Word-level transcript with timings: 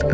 All 0.00 0.04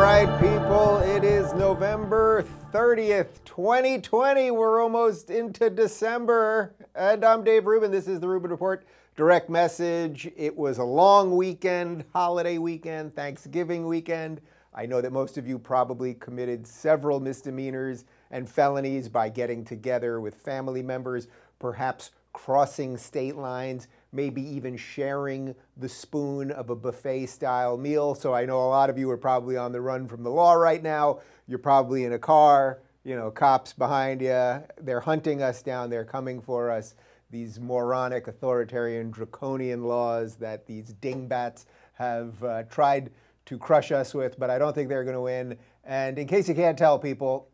right, 0.00 0.28
people, 0.40 0.98
it 0.98 1.24
is 1.24 1.52
November 1.54 2.44
30th, 2.72 3.42
2020. 3.44 4.52
We're 4.52 4.80
almost 4.80 5.30
into 5.30 5.68
December. 5.70 6.76
And 6.94 7.24
I'm 7.24 7.42
Dave 7.42 7.66
Rubin. 7.66 7.90
This 7.90 8.06
is 8.06 8.20
the 8.20 8.28
Rubin 8.28 8.52
Report 8.52 8.86
direct 9.16 9.50
message. 9.50 10.30
It 10.36 10.56
was 10.56 10.78
a 10.78 10.84
long 10.84 11.36
weekend, 11.36 12.04
holiday 12.12 12.58
weekend, 12.58 13.16
Thanksgiving 13.16 13.86
weekend. 13.86 14.40
I 14.72 14.86
know 14.86 15.00
that 15.00 15.12
most 15.12 15.38
of 15.38 15.46
you 15.46 15.56
probably 15.58 16.14
committed 16.14 16.66
several 16.66 17.20
misdemeanors 17.20 18.04
and 18.32 18.48
felonies 18.48 19.08
by 19.08 19.28
getting 19.28 19.64
together 19.64 20.20
with 20.20 20.34
family 20.34 20.82
members, 20.82 21.28
perhaps 21.64 22.10
crossing 22.34 22.94
state 22.94 23.36
lines, 23.36 23.88
maybe 24.12 24.42
even 24.42 24.76
sharing 24.76 25.54
the 25.78 25.88
spoon 25.88 26.50
of 26.50 26.68
a 26.68 26.76
buffet 26.76 27.24
style 27.24 27.78
meal. 27.78 28.14
So 28.14 28.34
I 28.34 28.44
know 28.44 28.58
a 28.58 28.68
lot 28.68 28.90
of 28.90 28.98
you 28.98 29.10
are 29.10 29.16
probably 29.16 29.56
on 29.56 29.72
the 29.72 29.80
run 29.80 30.06
from 30.06 30.22
the 30.22 30.28
law 30.28 30.52
right 30.52 30.82
now. 30.82 31.20
You're 31.46 31.58
probably 31.58 32.04
in 32.04 32.12
a 32.12 32.18
car, 32.18 32.80
you 33.02 33.16
know, 33.16 33.30
cops 33.30 33.72
behind 33.72 34.20
you. 34.20 34.62
They're 34.78 35.00
hunting 35.00 35.40
us 35.40 35.62
down, 35.62 35.88
they're 35.88 36.04
coming 36.04 36.42
for 36.42 36.70
us. 36.70 36.96
These 37.30 37.58
moronic, 37.58 38.28
authoritarian, 38.28 39.10
draconian 39.10 39.84
laws 39.84 40.36
that 40.36 40.66
these 40.66 40.92
dingbats 41.00 41.64
have 41.94 42.44
uh, 42.44 42.64
tried 42.64 43.10
to 43.46 43.56
crush 43.56 43.90
us 43.90 44.12
with, 44.12 44.38
but 44.38 44.50
I 44.50 44.58
don't 44.58 44.74
think 44.74 44.90
they're 44.90 45.02
going 45.02 45.14
to 45.14 45.22
win. 45.22 45.56
And 45.82 46.18
in 46.18 46.26
case 46.26 46.46
you 46.46 46.54
can't 46.54 46.76
tell, 46.76 46.98
people, 46.98 47.48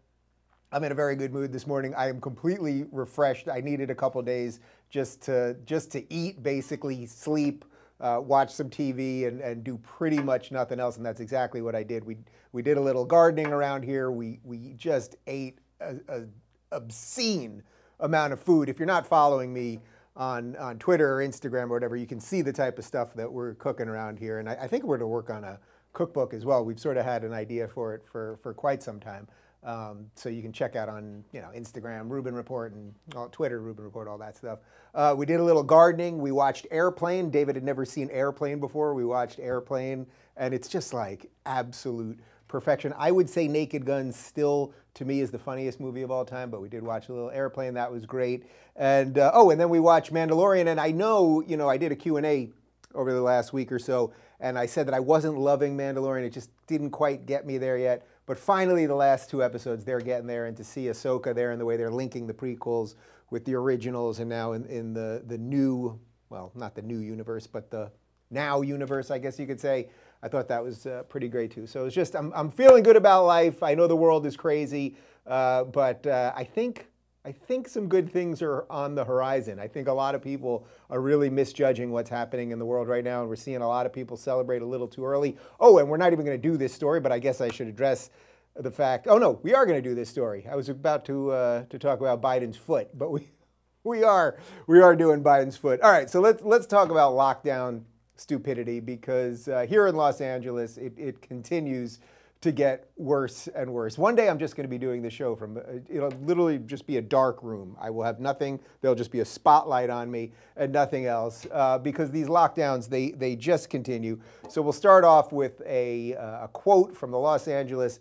I'm 0.73 0.84
in 0.84 0.92
a 0.92 0.95
very 0.95 1.16
good 1.16 1.33
mood 1.33 1.52
this 1.52 1.66
morning. 1.66 1.95
I 1.97 2.09
am 2.09 2.20
completely 2.20 2.87
refreshed. 2.92 3.48
I 3.48 3.60
needed 3.60 3.91
a 3.91 3.95
couple 3.95 4.23
days 4.23 4.60
just 4.88 5.20
to 5.23 5.56
just 5.65 5.91
to 5.93 6.12
eat, 6.12 6.45
basically 6.45 7.06
sleep, 7.06 7.65
uh, 8.01 8.20
watch 8.23 8.51
some 8.51 8.71
TV, 8.71 9.27
and, 9.27 9.40
and 9.40 9.65
do 9.65 9.79
pretty 9.79 10.21
much 10.21 10.52
nothing 10.52 10.79
else. 10.79 10.96
And 10.96 11.04
that's 11.04 11.18
exactly 11.18 11.60
what 11.60 11.74
I 11.74 11.82
did. 11.82 12.04
We 12.04 12.18
we 12.52 12.62
did 12.62 12.77
a 12.77 12.80
little 12.80 13.04
gardening 13.04 13.49
around 13.49 13.82
here. 13.82 14.12
We 14.12 14.38
we 14.45 14.74
just 14.77 15.16
ate 15.27 15.59
a, 15.80 15.96
a 16.09 16.23
obscene 16.71 17.65
amount 17.99 18.32
of 18.32 18.40
food. 18.40 18.68
If 18.68 18.79
you're 18.79 18.87
not 18.87 19.09
following 19.09 19.52
me 19.52 19.80
on 20.15 20.55
on 20.55 20.79
Twitter 20.79 21.16
or 21.21 21.27
Instagram 21.27 21.65
or 21.65 21.74
whatever, 21.74 21.96
you 21.96 22.07
can 22.07 22.21
see 22.21 22.43
the 22.43 22.52
type 22.52 22.79
of 22.79 22.84
stuff 22.84 23.12
that 23.15 23.30
we're 23.32 23.55
cooking 23.55 23.88
around 23.88 24.21
here. 24.21 24.38
And 24.38 24.49
I, 24.49 24.55
I 24.62 24.66
think 24.68 24.84
we're 24.84 24.99
to 24.99 25.07
work 25.09 25.30
on 25.30 25.43
a 25.43 25.59
cookbook 25.95 26.32
as 26.32 26.45
well. 26.45 26.65
We've 26.65 26.79
sort 26.79 26.96
of 26.96 27.05
had 27.05 27.24
an 27.24 27.32
idea 27.32 27.66
for 27.66 27.93
it 27.93 28.02
for 28.07 28.38
for 28.40 28.55
quite 28.55 28.84
some 28.84 29.01
time. 29.01 29.27
Um, 29.63 30.07
so 30.15 30.30
you 30.30 30.41
can 30.41 30.53
check 30.53 30.75
out 30.75 30.89
on 30.89 31.23
you 31.33 31.41
know 31.41 31.49
Instagram, 31.55 32.09
Rubin 32.09 32.35
Report, 32.35 32.73
and 32.73 32.95
all, 33.15 33.29
Twitter, 33.29 33.61
Rubin 33.61 33.85
Report, 33.85 34.09
all 34.09 34.19
that 34.19 34.37
stuff. 34.37 34.61
Uh, 34.95 35.15
we 35.17 35.27
did 35.27 35.39
a 35.39 35.45
little 35.45 35.63
gardening. 35.63 36.19
We 36.19 36.33
watched 36.33 36.67
Airplane. 36.71 37.30
David 37.30 37.57
had 37.57 37.65
never 37.65 37.85
seen 37.85 38.09
Airplane 38.11 38.59
before. 38.59 38.95
We 38.95 39.05
watched 39.05 39.39
Airplane, 39.39 40.07
and 40.37 40.55
it's 40.55 40.69
just 40.69 40.95
like 40.95 41.30
absolute 41.45 42.19
perfection. 42.49 42.95
I 42.97 43.11
would 43.11 43.29
say 43.29 43.49
Naked 43.49 43.85
Gun 43.85 44.13
still 44.13 44.73
to 44.95 45.05
me 45.05 45.21
is 45.21 45.30
the 45.30 45.39
funniest 45.39 45.79
movie 45.79 46.02
of 46.02 46.11
all 46.11 46.24
time, 46.24 46.51
but 46.51 46.61
we 46.61 46.69
did 46.69 46.83
watch 46.83 47.09
a 47.09 47.13
little 47.13 47.30
Airplane. 47.30 47.74
That 47.74 47.93
was 47.93 48.07
great. 48.07 48.47
And 48.77 49.19
uh, 49.19 49.30
oh, 49.35 49.51
and 49.51 49.61
then 49.61 49.69
we 49.69 49.79
watched 49.79 50.13
Mandalorian. 50.13 50.69
And 50.69 50.80
I 50.80 50.91
know 50.91 51.43
you 51.47 51.59
know 51.59 51.69
I 51.69 51.77
did 51.77 51.93
a 51.93 51.97
Q 51.97 52.17
and 52.17 52.27
A 52.27 52.51
over 52.95 53.13
the 53.13 53.21
last 53.21 53.52
week 53.52 53.71
or 53.71 53.79
so, 53.79 54.13
and 54.41 54.59
I 54.59 54.65
said 54.67 54.87
that 54.87 54.95
I 54.95 55.01
wasn't 55.01 55.39
loving 55.39 55.77
Mandalorian. 55.77 56.24
It 56.24 56.33
just 56.33 56.51
didn't 56.67 56.91
quite 56.91 57.27
get 57.27 57.47
me 57.47 57.59
there 57.59 57.77
yet. 57.77 58.07
But 58.31 58.39
finally, 58.39 58.87
the 58.87 58.95
last 58.95 59.29
two 59.29 59.43
episodes, 59.43 59.85
they're 59.85 59.99
getting 59.99 60.29
there, 60.29 60.47
and 60.47 60.57
to 60.57 60.63
see 60.63 60.85
Ahsoka 60.85 61.35
there 61.35 61.51
and 61.51 61.61
the 61.61 61.65
way 61.65 61.77
they're 61.77 61.91
linking 61.91 62.29
the 62.29 62.33
prequels 62.33 62.95
with 63.31 63.45
the 63.45 63.57
originals, 63.57 64.21
and 64.21 64.31
now 64.31 64.53
in, 64.53 64.65
in 64.67 64.95
the 64.95 65.25
the 65.27 65.37
new, 65.37 65.99
well, 66.28 66.53
not 66.55 66.77
the 66.77 66.83
new 66.83 66.99
universe, 66.99 67.49
but 67.49 67.73
the 67.73 67.91
now 68.31 68.61
universe, 68.61 69.11
I 69.11 69.19
guess 69.19 69.37
you 69.41 69.49
could 69.49 69.59
say. 69.59 69.89
I 70.23 70.28
thought 70.28 70.47
that 70.47 70.62
was 70.62 70.87
uh, 70.87 71.03
pretty 71.09 71.27
great 71.27 71.51
too. 71.51 71.67
So 71.67 71.87
it's 71.87 71.95
just 71.97 72.15
I'm 72.15 72.33
I'm 72.33 72.53
feeling 72.53 72.85
good 72.85 72.95
about 72.95 73.25
life. 73.25 73.65
I 73.65 73.75
know 73.75 73.89
the 73.89 73.97
world 73.97 74.25
is 74.25 74.37
crazy, 74.37 74.95
uh, 75.27 75.65
but 75.65 76.07
uh, 76.07 76.33
I 76.37 76.45
think 76.45 76.87
I 77.25 77.33
think 77.33 77.69
some 77.69 77.87
good 77.87 78.11
things 78.11 78.41
are 78.41 78.65
on 78.71 78.95
the 78.95 79.05
horizon. 79.05 79.59
I 79.59 79.69
think 79.69 79.89
a 79.89 79.93
lot 79.93 80.15
of 80.15 80.23
people 80.23 80.67
are 80.89 81.01
really 81.01 81.29
misjudging 81.29 81.91
what's 81.91 82.09
happening 82.09 82.51
in 82.51 82.59
the 82.59 82.65
world 82.65 82.89
right 82.89 83.05
now, 83.05 83.21
and 83.21 83.29
we're 83.29 83.37
seeing 83.37 83.61
a 83.61 83.69
lot 83.69 83.85
of 83.85 83.93
people 83.93 84.17
celebrate 84.17 84.63
a 84.63 84.67
little 84.67 84.89
too 84.89 85.05
early. 85.05 85.37
Oh, 85.59 85.79
and 85.79 85.89
we're 85.89 85.99
not 85.99 86.13
even 86.13 86.25
going 86.25 86.41
to 86.41 86.49
do 86.49 86.57
this 86.57 86.73
story, 86.73 86.99
but 86.99 87.13
I 87.13 87.19
guess 87.19 87.43
I 87.43 87.51
should 87.51 87.67
address 87.67 88.09
the 88.57 88.71
fact. 88.71 89.07
Oh 89.07 89.19
no, 89.19 89.39
we 89.43 89.55
are 89.55 89.67
going 89.67 89.83
to 89.83 89.87
do 89.87 89.95
this 89.95 90.09
story. 90.09 90.47
I 90.51 90.57
was 90.57 90.71
about 90.71 91.05
to 91.07 91.31
uh, 91.31 91.65
to 91.65 91.79
talk 91.79 92.01
about 92.01 92.23
Biden's 92.23 92.57
foot, 92.57 92.97
but 92.97 93.11
we 93.11 93.29
we 93.85 94.03
are 94.03 94.39
we 94.67 94.81
are 94.81 94.97
doing 94.97 95.23
Biden's 95.23 95.59
foot. 95.59 95.83
All 95.83 95.93
right, 95.93 96.09
so 96.09 96.21
let's 96.21 96.43
let's 96.43 96.67
talk 96.67 96.91
about 96.91 97.13
lockdown 97.13 97.83
stupidity 98.17 98.81
because 98.81 99.47
uh, 99.47 99.67
here 99.69 99.87
in 99.87 99.95
Los 99.95 100.23
Angeles, 100.23 100.79
it, 100.79 100.95
it 100.97 101.23
continues 101.23 102.01
to 102.41 102.53
get 102.53 102.91
worse 102.97 103.49
and 103.55 103.71
worse. 103.71 103.99
One 103.99 104.15
day 104.15 104.28
I'm 104.28 104.39
just 104.39 104.56
going 104.56 104.65
to 104.65 104.71
be 104.71 104.78
doing 104.78 105.03
the 105.03 105.11
show 105.11 105.37
from, 105.37 105.59
uh, 105.59 105.61
it'll 105.91 106.11
literally 106.23 106.59
just 106.59 106.87
be 106.87 106.97
a 106.97 107.03
dark 107.03 107.43
room. 107.43 107.77
I 107.78 107.91
will 107.91 108.05
have 108.05 108.19
nothing. 108.19 108.61
There'll 108.81 108.95
just 108.95 109.12
be 109.12 109.21
a 109.21 109.25
spotlight 109.25 109.91
on 109.91 110.11
me 110.11 110.33
and 110.56 110.73
nothing 110.73 111.05
else 111.05 111.47
uh, 111.53 111.78
because 111.78 112.11
these 112.11 112.28
lockdowns, 112.28 112.89
they, 112.89 113.11
they 113.11 113.37
just 113.37 113.69
continue. 113.69 114.19
So 114.49 114.62
we'll 114.62 114.73
start 114.73 115.05
off 115.05 115.33
with 115.33 115.61
a, 115.67 116.15
uh, 116.15 116.45
a 116.45 116.49
quote 116.49 116.97
from 116.97 117.11
the 117.11 117.19
Los 117.19 117.47
Angeles 117.47 118.01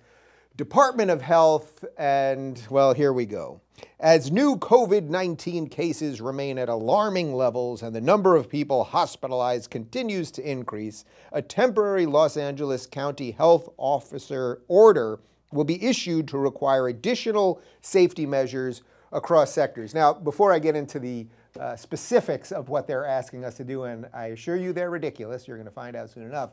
Department 0.56 1.10
of 1.10 1.22
Health, 1.22 1.86
and 1.98 2.62
well, 2.70 2.94
here 2.94 3.14
we 3.14 3.26
go. 3.26 3.62
As 4.00 4.32
new 4.32 4.56
COVID 4.56 5.10
19 5.10 5.68
cases 5.68 6.22
remain 6.22 6.58
at 6.58 6.70
alarming 6.70 7.34
levels 7.34 7.84
and 7.84 7.96
the 7.96 8.02
number 8.02 8.36
of 8.36 8.50
people 8.50 8.84
hospitalized 8.84 9.70
continues 9.70 10.32
to 10.32 10.50
increase, 10.50 11.06
a 11.32 11.42
temporary 11.42 12.06
Los 12.06 12.38
Angeles 12.38 12.86
County 12.86 13.32
Health 13.32 13.70
Officer 13.78 14.62
order 14.68 15.20
will 15.52 15.66
be 15.66 15.84
issued 15.84 16.28
to 16.30 16.38
require 16.38 16.88
additional 16.88 17.62
safety 17.82 18.26
measures 18.26 18.82
across 19.12 19.52
sectors. 19.52 19.94
Now, 19.94 20.14
before 20.14 20.54
I 20.54 20.60
get 20.60 20.76
into 20.76 21.00
the 21.00 21.28
uh, 21.60 21.76
specifics 21.76 22.52
of 22.52 22.70
what 22.70 22.88
they're 22.88 23.06
asking 23.06 23.44
us 23.44 23.56
to 23.56 23.64
do, 23.64 23.84
and 23.84 24.08
I 24.14 24.28
assure 24.28 24.56
you 24.56 24.72
they're 24.72 24.92
ridiculous, 24.92 25.48
you're 25.48 25.58
going 25.58 25.68
to 25.68 25.74
find 25.74 25.96
out 25.96 26.10
soon 26.10 26.24
enough. 26.24 26.52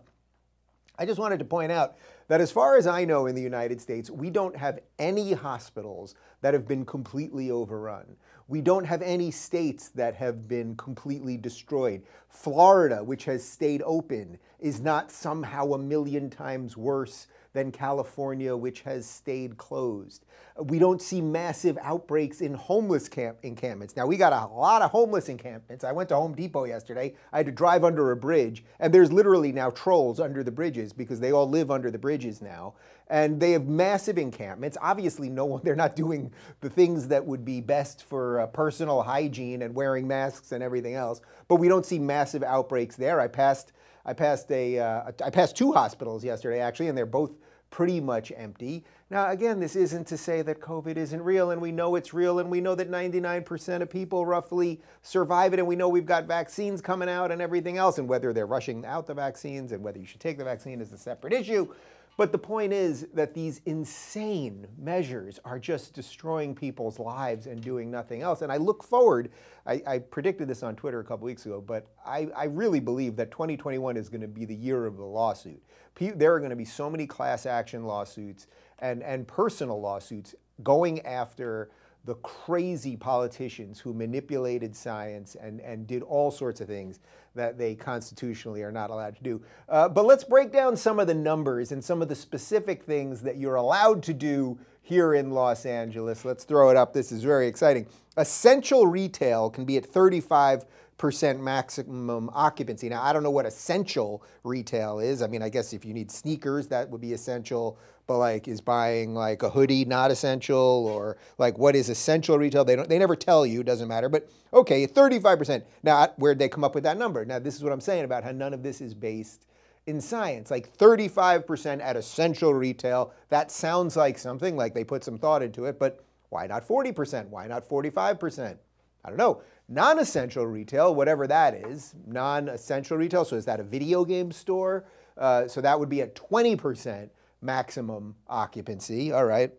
I 0.98 1.04
just 1.06 1.18
wanted 1.18 1.38
to 1.40 1.44
point 1.44 1.72
out 1.72 1.96
that 2.28 2.40
as 2.40 2.50
far 2.50 2.76
as 2.76 2.86
I 2.86 3.04
know 3.04 3.26
in 3.26 3.34
the 3.34 3.42
United 3.42 3.80
States, 3.80 4.10
we 4.10 4.30
don't 4.30 4.56
have 4.56 4.80
any 4.98 5.32
hospitals 5.32 6.14
that 6.40 6.54
have 6.54 6.66
been 6.66 6.84
completely 6.84 7.50
overrun. 7.50 8.16
We 8.48 8.60
don't 8.60 8.84
have 8.84 9.02
any 9.02 9.30
states 9.30 9.88
that 9.90 10.14
have 10.14 10.48
been 10.48 10.76
completely 10.76 11.36
destroyed. 11.36 12.02
Florida, 12.28 13.02
which 13.02 13.24
has 13.24 13.46
stayed 13.46 13.82
open, 13.84 14.38
is 14.58 14.80
not 14.80 15.10
somehow 15.10 15.72
a 15.72 15.78
million 15.78 16.30
times 16.30 16.76
worse 16.76 17.26
than 17.56 17.72
California, 17.72 18.54
which 18.54 18.82
has 18.82 19.08
stayed 19.08 19.56
closed. 19.56 20.26
We 20.58 20.78
don't 20.78 21.00
see 21.00 21.22
massive 21.22 21.78
outbreaks 21.80 22.42
in 22.42 22.52
homeless 22.52 23.08
camp 23.08 23.38
encampments. 23.42 23.96
Now, 23.96 24.06
we 24.06 24.18
got 24.18 24.34
a 24.34 24.54
lot 24.54 24.82
of 24.82 24.90
homeless 24.90 25.30
encampments. 25.30 25.82
I 25.82 25.92
went 25.92 26.10
to 26.10 26.16
Home 26.16 26.34
Depot 26.34 26.64
yesterday. 26.64 27.14
I 27.32 27.38
had 27.38 27.46
to 27.46 27.52
drive 27.52 27.82
under 27.82 28.10
a 28.10 28.16
bridge, 28.16 28.62
and 28.78 28.92
there's 28.92 29.10
literally 29.10 29.52
now 29.52 29.70
trolls 29.70 30.20
under 30.20 30.44
the 30.44 30.50
bridges 30.50 30.92
because 30.92 31.18
they 31.18 31.32
all 31.32 31.48
live 31.48 31.70
under 31.70 31.90
the 31.90 31.98
bridges 31.98 32.42
now. 32.42 32.74
And 33.08 33.40
they 33.40 33.52
have 33.52 33.66
massive 33.66 34.18
encampments. 34.18 34.76
Obviously, 34.82 35.30
no 35.30 35.46
one, 35.46 35.62
they're 35.64 35.74
not 35.74 35.96
doing 35.96 36.30
the 36.60 36.68
things 36.68 37.08
that 37.08 37.24
would 37.24 37.44
be 37.44 37.62
best 37.62 38.04
for 38.04 38.40
uh, 38.40 38.46
personal 38.48 39.00
hygiene 39.00 39.62
and 39.62 39.74
wearing 39.74 40.06
masks 40.06 40.52
and 40.52 40.62
everything 40.62 40.94
else. 40.94 41.22
But 41.48 41.56
we 41.56 41.68
don't 41.68 41.86
see 41.86 41.98
massive 41.98 42.42
outbreaks 42.42 42.96
there. 42.96 43.18
I 43.18 43.28
passed 43.28 43.72
I 44.06 44.12
passed 44.12 44.50
a 44.52 44.78
uh, 44.78 45.10
I 45.24 45.30
passed 45.30 45.56
two 45.56 45.72
hospitals 45.72 46.24
yesterday 46.24 46.60
actually, 46.60 46.88
and 46.88 46.96
they're 46.96 47.06
both 47.06 47.32
pretty 47.70 48.00
much 48.00 48.32
empty. 48.36 48.84
Now, 49.10 49.30
again, 49.30 49.60
this 49.60 49.76
isn't 49.76 50.06
to 50.08 50.16
say 50.16 50.42
that 50.42 50.60
COVID 50.60 50.96
isn't 50.96 51.22
real, 51.22 51.52
and 51.52 51.60
we 51.60 51.70
know 51.70 51.94
it's 51.94 52.12
real, 52.12 52.40
and 52.40 52.50
we 52.50 52.60
know 52.60 52.74
that 52.74 52.90
99% 52.90 53.82
of 53.82 53.90
people 53.90 54.26
roughly 54.26 54.80
survive 55.02 55.52
it, 55.52 55.58
and 55.58 55.68
we 55.68 55.76
know 55.76 55.88
we've 55.88 56.06
got 56.06 56.24
vaccines 56.24 56.80
coming 56.80 57.08
out 57.08 57.30
and 57.30 57.40
everything 57.40 57.76
else, 57.76 57.98
and 57.98 58.08
whether 58.08 58.32
they're 58.32 58.46
rushing 58.46 58.84
out 58.84 59.06
the 59.06 59.14
vaccines 59.14 59.72
and 59.72 59.82
whether 59.82 59.98
you 59.98 60.06
should 60.06 60.20
take 60.20 60.38
the 60.38 60.44
vaccine 60.44 60.80
is 60.80 60.92
a 60.92 60.98
separate 60.98 61.32
issue. 61.32 61.72
But 62.16 62.32
the 62.32 62.38
point 62.38 62.72
is 62.72 63.08
that 63.12 63.34
these 63.34 63.60
insane 63.66 64.66
measures 64.78 65.38
are 65.44 65.58
just 65.58 65.92
destroying 65.92 66.54
people's 66.54 66.98
lives 66.98 67.46
and 67.46 67.60
doing 67.60 67.90
nothing 67.90 68.22
else. 68.22 68.40
And 68.40 68.50
I 68.50 68.56
look 68.56 68.82
forward, 68.82 69.30
I, 69.66 69.82
I 69.86 69.98
predicted 69.98 70.48
this 70.48 70.62
on 70.62 70.76
Twitter 70.76 71.00
a 71.00 71.04
couple 71.04 71.26
weeks 71.26 71.44
ago, 71.44 71.60
but 71.60 71.88
I, 72.06 72.28
I 72.34 72.44
really 72.44 72.80
believe 72.80 73.16
that 73.16 73.30
2021 73.30 73.98
is 73.98 74.08
going 74.08 74.22
to 74.22 74.28
be 74.28 74.46
the 74.46 74.54
year 74.54 74.86
of 74.86 74.96
the 74.96 75.04
lawsuit. 75.04 75.62
There 75.98 76.34
are 76.34 76.38
going 76.38 76.50
to 76.50 76.56
be 76.56 76.64
so 76.64 76.88
many 76.88 77.06
class 77.06 77.44
action 77.44 77.84
lawsuits 77.84 78.46
and, 78.78 79.02
and 79.02 79.28
personal 79.28 79.78
lawsuits 79.80 80.34
going 80.62 81.04
after 81.04 81.70
the 82.06 82.14
crazy 82.16 82.96
politicians 82.96 83.80
who 83.80 83.92
manipulated 83.92 84.74
science 84.74 85.36
and, 85.40 85.60
and 85.60 85.88
did 85.88 86.02
all 86.04 86.30
sorts 86.30 86.60
of 86.60 86.68
things 86.68 87.00
that 87.34 87.58
they 87.58 87.74
constitutionally 87.74 88.62
are 88.62 88.70
not 88.70 88.90
allowed 88.90 89.16
to 89.16 89.22
do. 89.22 89.42
Uh, 89.68 89.88
but 89.88 90.06
let's 90.06 90.22
break 90.22 90.52
down 90.52 90.76
some 90.76 91.00
of 91.00 91.08
the 91.08 91.14
numbers 91.14 91.72
and 91.72 91.84
some 91.84 92.00
of 92.00 92.08
the 92.08 92.14
specific 92.14 92.84
things 92.84 93.20
that 93.20 93.36
you're 93.36 93.56
allowed 93.56 94.04
to 94.04 94.14
do 94.14 94.56
here 94.82 95.14
in 95.14 95.32
Los 95.32 95.66
Angeles. 95.66 96.24
Let's 96.24 96.44
throw 96.44 96.70
it 96.70 96.76
up. 96.76 96.92
This 96.92 97.10
is 97.10 97.24
very 97.24 97.48
exciting. 97.48 97.86
Essential 98.16 98.86
retail 98.86 99.50
can 99.50 99.64
be 99.64 99.76
at 99.76 99.84
35 99.84 100.64
percent 100.98 101.42
maximum 101.42 102.30
occupancy. 102.32 102.88
Now, 102.88 103.02
I 103.02 103.12
don't 103.12 103.22
know 103.22 103.30
what 103.30 103.46
essential 103.46 104.22
retail 104.44 104.98
is. 104.98 105.22
I 105.22 105.26
mean, 105.26 105.42
I 105.42 105.48
guess 105.48 105.72
if 105.72 105.84
you 105.84 105.92
need 105.92 106.10
sneakers, 106.10 106.68
that 106.68 106.90
would 106.90 107.00
be 107.00 107.12
essential. 107.12 107.78
But 108.06 108.18
like, 108.18 108.48
is 108.48 108.60
buying 108.60 109.14
like 109.14 109.42
a 109.42 109.50
hoodie 109.50 109.84
not 109.84 110.10
essential, 110.10 110.56
or 110.56 111.16
like 111.38 111.58
what 111.58 111.74
is 111.74 111.88
essential 111.88 112.38
retail? 112.38 112.64
They 112.64 112.76
don't. 112.76 112.88
They 112.88 112.98
never 112.98 113.16
tell 113.16 113.44
you. 113.44 113.62
Doesn't 113.62 113.88
matter. 113.88 114.08
But 114.08 114.30
okay, 114.52 114.86
35%. 114.86 115.64
Now, 115.82 116.08
where'd 116.16 116.38
they 116.38 116.48
come 116.48 116.64
up 116.64 116.74
with 116.74 116.84
that 116.84 116.98
number? 116.98 117.24
Now, 117.24 117.38
this 117.40 117.56
is 117.56 117.64
what 117.64 117.72
I'm 117.72 117.80
saying 117.80 118.04
about 118.04 118.24
how 118.24 118.30
none 118.30 118.54
of 118.54 118.62
this 118.62 118.80
is 118.80 118.94
based 118.94 119.46
in 119.86 120.00
science. 120.00 120.50
Like 120.50 120.76
35% 120.76 121.80
at 121.82 121.96
essential 121.96 122.54
retail. 122.54 123.12
That 123.28 123.50
sounds 123.50 123.96
like 123.96 124.18
something 124.18 124.56
like 124.56 124.74
they 124.74 124.84
put 124.84 125.04
some 125.04 125.18
thought 125.18 125.42
into 125.42 125.64
it. 125.64 125.78
But 125.78 126.04
why 126.28 126.46
not 126.46 126.66
40%? 126.66 127.28
Why 127.28 127.46
not 127.46 127.68
45%? 127.68 128.56
I 129.06 129.08
don't 129.08 129.18
know. 129.18 129.42
Non 129.68 129.98
essential 129.98 130.46
retail, 130.46 130.94
whatever 130.94 131.26
that 131.26 131.54
is, 131.54 131.94
non 132.06 132.48
essential 132.48 132.96
retail, 132.96 133.24
so 133.24 133.36
is 133.36 133.44
that 133.44 133.60
a 133.60 133.62
video 133.62 134.04
game 134.04 134.32
store? 134.32 134.84
Uh, 135.16 135.46
so 135.46 135.60
that 135.60 135.78
would 135.78 135.88
be 135.88 136.02
at 136.02 136.14
20% 136.14 137.08
maximum 137.40 138.14
occupancy. 138.28 139.12
All 139.12 139.24
right. 139.24 139.52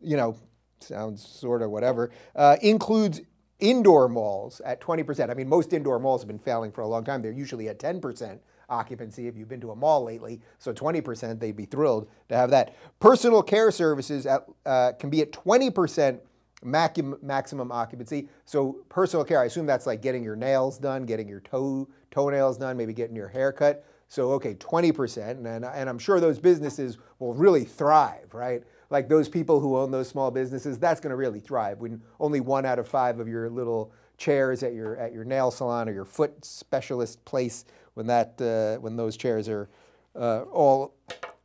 You 0.00 0.16
know, 0.16 0.36
sounds 0.80 1.26
sort 1.26 1.62
of 1.62 1.70
whatever. 1.70 2.10
Uh, 2.36 2.56
includes 2.62 3.20
indoor 3.58 4.08
malls 4.08 4.60
at 4.64 4.80
20%. 4.80 5.30
I 5.30 5.34
mean, 5.34 5.48
most 5.48 5.72
indoor 5.72 5.98
malls 5.98 6.22
have 6.22 6.28
been 6.28 6.38
failing 6.38 6.72
for 6.72 6.82
a 6.82 6.88
long 6.88 7.04
time. 7.04 7.22
They're 7.22 7.32
usually 7.32 7.68
at 7.68 7.78
10% 7.78 8.38
occupancy 8.68 9.26
if 9.26 9.36
you've 9.36 9.48
been 9.48 9.60
to 9.60 9.72
a 9.72 9.76
mall 9.76 10.04
lately. 10.04 10.40
So 10.58 10.72
20%, 10.72 11.38
they'd 11.38 11.56
be 11.56 11.66
thrilled 11.66 12.08
to 12.28 12.36
have 12.36 12.50
that. 12.50 12.76
Personal 13.00 13.42
care 13.42 13.70
services 13.70 14.26
at, 14.26 14.46
uh, 14.64 14.92
can 14.92 15.10
be 15.10 15.20
at 15.20 15.32
20% 15.32 16.20
maximum 16.62 17.72
occupancy. 17.72 18.28
So 18.44 18.78
personal 18.88 19.24
care, 19.24 19.40
I 19.40 19.46
assume 19.46 19.66
that's 19.66 19.86
like 19.86 20.02
getting 20.02 20.22
your 20.22 20.36
nails 20.36 20.78
done, 20.78 21.04
getting 21.04 21.28
your 21.28 21.40
toe 21.40 21.88
toenails 22.10 22.58
done, 22.58 22.76
maybe 22.76 22.92
getting 22.92 23.16
your 23.16 23.28
hair 23.28 23.52
cut. 23.52 23.84
So 24.08 24.32
okay, 24.32 24.54
20%, 24.54 25.46
and, 25.46 25.64
and 25.64 25.88
I'm 25.88 25.98
sure 25.98 26.18
those 26.18 26.38
businesses 26.40 26.98
will 27.20 27.32
really 27.32 27.64
thrive, 27.64 28.34
right? 28.34 28.64
Like 28.90 29.08
those 29.08 29.28
people 29.28 29.60
who 29.60 29.78
own 29.78 29.92
those 29.92 30.08
small 30.08 30.32
businesses, 30.32 30.78
that's 30.78 31.00
going 31.00 31.10
to 31.10 31.16
really 31.16 31.38
thrive 31.38 31.78
when 31.78 32.02
only 32.18 32.40
one 32.40 32.66
out 32.66 32.80
of 32.80 32.88
five 32.88 33.20
of 33.20 33.28
your 33.28 33.48
little 33.48 33.92
chairs 34.18 34.62
at 34.62 34.74
your 34.74 34.96
at 34.96 35.12
your 35.12 35.24
nail 35.24 35.50
salon 35.50 35.88
or 35.88 35.92
your 35.92 36.04
foot 36.04 36.44
specialist 36.44 37.24
place 37.24 37.64
when 37.94 38.06
that 38.06 38.40
uh, 38.40 38.80
when 38.80 38.96
those 38.96 39.16
chairs 39.16 39.48
are 39.48 39.68
uh, 40.16 40.42
all 40.52 40.94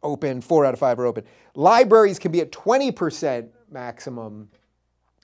open, 0.03 0.41
four 0.41 0.65
out 0.65 0.73
of 0.73 0.79
five 0.79 0.99
are 0.99 1.05
open. 1.05 1.23
Libraries 1.55 2.19
can 2.19 2.31
be 2.31 2.41
at 2.41 2.51
20% 2.51 3.49
maximum 3.71 4.49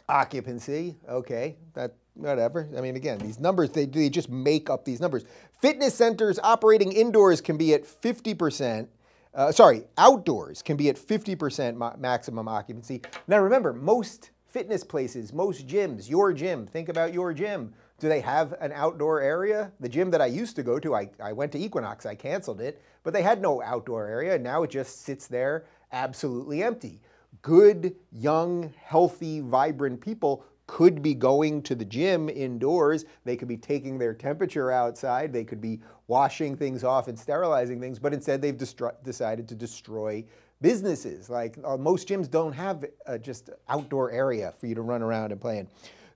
occupancy. 0.09 0.97
Okay, 1.07 1.57
that 1.73 1.95
whatever. 2.13 2.67
I 2.77 2.81
mean, 2.81 2.95
again, 2.95 3.17
these 3.19 3.39
numbers 3.39 3.69
they, 3.69 3.85
they 3.85 4.09
just 4.09 4.29
make 4.29 4.69
up 4.69 4.85
these 4.85 4.99
numbers. 4.99 5.25
Fitness 5.61 5.93
centers 5.93 6.39
operating 6.39 6.91
indoors 6.91 7.41
can 7.41 7.57
be 7.57 7.73
at 7.73 7.83
50%. 7.83 8.87
Uh, 9.33 9.51
sorry, 9.51 9.83
outdoors 9.97 10.61
can 10.61 10.75
be 10.75 10.89
at 10.89 10.97
50% 10.97 11.75
ma 11.75 11.93
maximum 11.97 12.47
occupancy. 12.47 13.01
Now 13.27 13.39
remember, 13.39 13.73
most 13.73 14.31
fitness 14.47 14.83
places, 14.83 15.31
most 15.31 15.67
gyms, 15.67 16.09
your 16.09 16.33
gym, 16.33 16.67
think 16.67 16.89
about 16.89 17.13
your 17.13 17.33
gym. 17.33 17.73
Do 17.99 18.09
they 18.09 18.19
have 18.21 18.55
an 18.59 18.71
outdoor 18.73 19.21
area? 19.21 19.71
The 19.79 19.87
gym 19.87 20.09
that 20.11 20.21
I 20.21 20.25
used 20.25 20.55
to 20.57 20.63
go 20.63 20.79
to, 20.79 20.95
I, 20.95 21.09
I 21.23 21.31
went 21.31 21.51
to 21.53 21.59
Equinox, 21.59 22.05
I 22.05 22.15
canceled 22.15 22.59
it, 22.59 22.81
but 23.03 23.13
they 23.13 23.21
had 23.21 23.41
no 23.41 23.61
outdoor 23.61 24.07
area. 24.07 24.35
And 24.35 24.43
now 24.43 24.63
it 24.63 24.71
just 24.71 25.03
sits 25.03 25.27
there 25.27 25.65
absolutely 25.91 26.63
empty 26.63 27.01
good, 27.41 27.95
young, 28.11 28.73
healthy, 28.83 29.41
vibrant 29.41 30.01
people 30.01 30.43
could 30.67 31.01
be 31.01 31.13
going 31.13 31.61
to 31.63 31.75
the 31.75 31.83
gym 31.83 32.29
indoors. 32.29 33.03
They 33.25 33.35
could 33.35 33.49
be 33.49 33.57
taking 33.57 33.97
their 33.97 34.13
temperature 34.13 34.71
outside. 34.71 35.33
They 35.33 35.43
could 35.43 35.59
be 35.59 35.81
washing 36.07 36.55
things 36.55 36.83
off 36.83 37.07
and 37.09 37.19
sterilizing 37.19 37.81
things, 37.81 37.99
but 37.99 38.13
instead 38.13 38.41
they've 38.41 38.57
decided 39.03 39.47
to 39.49 39.55
destroy 39.55 40.23
businesses. 40.61 41.29
Like 41.29 41.57
uh, 41.65 41.75
most 41.75 42.07
gyms 42.07 42.29
don't 42.29 42.53
have 42.53 42.85
uh, 43.05 43.17
just 43.17 43.49
outdoor 43.67 44.11
area 44.11 44.53
for 44.57 44.67
you 44.67 44.75
to 44.75 44.81
run 44.81 45.01
around 45.01 45.31
and 45.31 45.41
play 45.41 45.59
in. 45.59 45.67